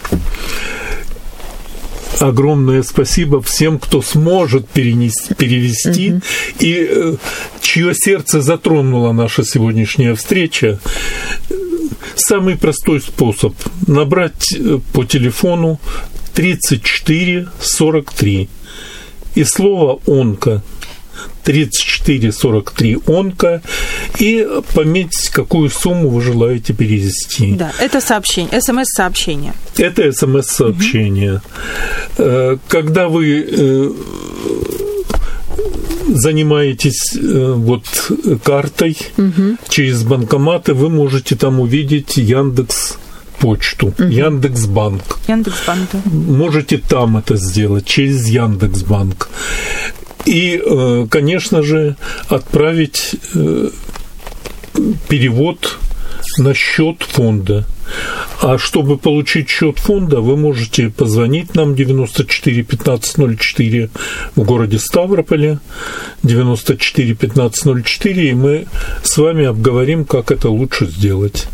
огромное 2.20 2.84
спасибо 2.84 3.42
всем, 3.42 3.80
кто 3.80 4.02
сможет 4.02 4.68
перенести, 4.68 5.34
перевести 5.36 6.20
и 6.60 6.88
э, 6.90 7.16
чье 7.62 7.94
сердце 7.96 8.42
затронула 8.42 9.14
наша 9.14 9.44
сегодняшняя 9.44 10.16
встреча. 10.16 10.80
Самый 12.16 12.58
простой 12.58 13.02
способ 13.02 13.54
набрать 13.88 14.54
э, 14.54 14.80
по 14.94 15.06
телефону 15.06 15.80
34 16.34 17.48
43 17.62 18.50
и 19.36 19.44
слово 19.44 20.00
онка 20.06 20.62
3443 21.44 22.98
онка 23.08 23.62
и 24.20 24.48
пометить, 24.74 25.30
какую 25.30 25.70
сумму 25.70 26.10
вы 26.10 26.22
желаете 26.22 26.74
перевести. 26.74 27.54
Да, 27.54 27.72
это 27.80 28.02
сообщение, 28.02 28.62
смс-сообщение. 28.62 29.54
Это 29.78 30.12
смс-сообщение. 30.12 31.42
Э, 32.18 32.58
Когда 32.68 33.08
вы 33.08 33.46
э, 33.50 33.92
занимаетесь 36.08 37.16
э, 37.16 37.54
вот 37.56 37.86
картой 38.44 38.98
через 39.70 40.04
банкоматы, 40.04 40.74
вы 40.74 40.90
можете 40.90 41.36
там 41.36 41.60
увидеть 41.60 42.18
Яндекс 42.18 42.98
почту, 43.40 43.94
Яндекс.Банк. 43.98 45.02
Яндекс.Банк. 45.28 45.90
да. 45.94 46.02
Можете 46.06 46.78
там 46.78 47.18
это 47.18 47.38
сделать 47.38 47.86
через 47.86 48.28
Яндекс.Банк. 48.28 49.30
И, 50.26 50.62
э, 50.64 51.08
конечно 51.10 51.64
же, 51.64 51.96
отправить 52.30 53.16
э, 53.34 53.70
перевод 55.08 55.78
на 56.38 56.54
счет 56.54 57.04
фонда. 57.04 57.66
А 58.42 58.58
чтобы 58.58 58.98
получить 58.98 59.50
счет 59.50 59.80
фонда, 59.80 60.22
вы 60.22 60.38
можете 60.38 60.90
позвонить 60.90 61.56
нам 61.56 61.76
94 61.76 62.64
15 62.64 63.18
04 63.40 63.90
в 64.36 64.44
городе 64.44 64.80
Ставрополе, 64.80 65.60
94 66.24 67.16
15 67.16 67.84
04, 67.86 68.30
и 68.30 68.34
мы 68.34 68.68
с 69.04 69.18
вами 69.18 69.46
обговорим, 69.46 70.06
как 70.06 70.32
это 70.32 70.50
лучше 70.50 70.86
сделать. 70.86 71.48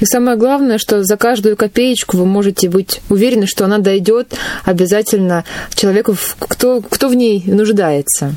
И 0.00 0.06
самое 0.06 0.36
главное, 0.36 0.78
что 0.78 1.02
за 1.04 1.16
каждую 1.16 1.56
копеечку 1.56 2.16
вы 2.16 2.26
можете 2.26 2.68
быть 2.68 3.00
уверены, 3.08 3.46
что 3.46 3.64
она 3.64 3.78
дойдет 3.78 4.34
обязательно 4.64 5.44
человеку, 5.74 6.16
кто, 6.38 6.80
кто 6.80 7.08
в 7.08 7.14
ней 7.14 7.42
нуждается. 7.46 8.34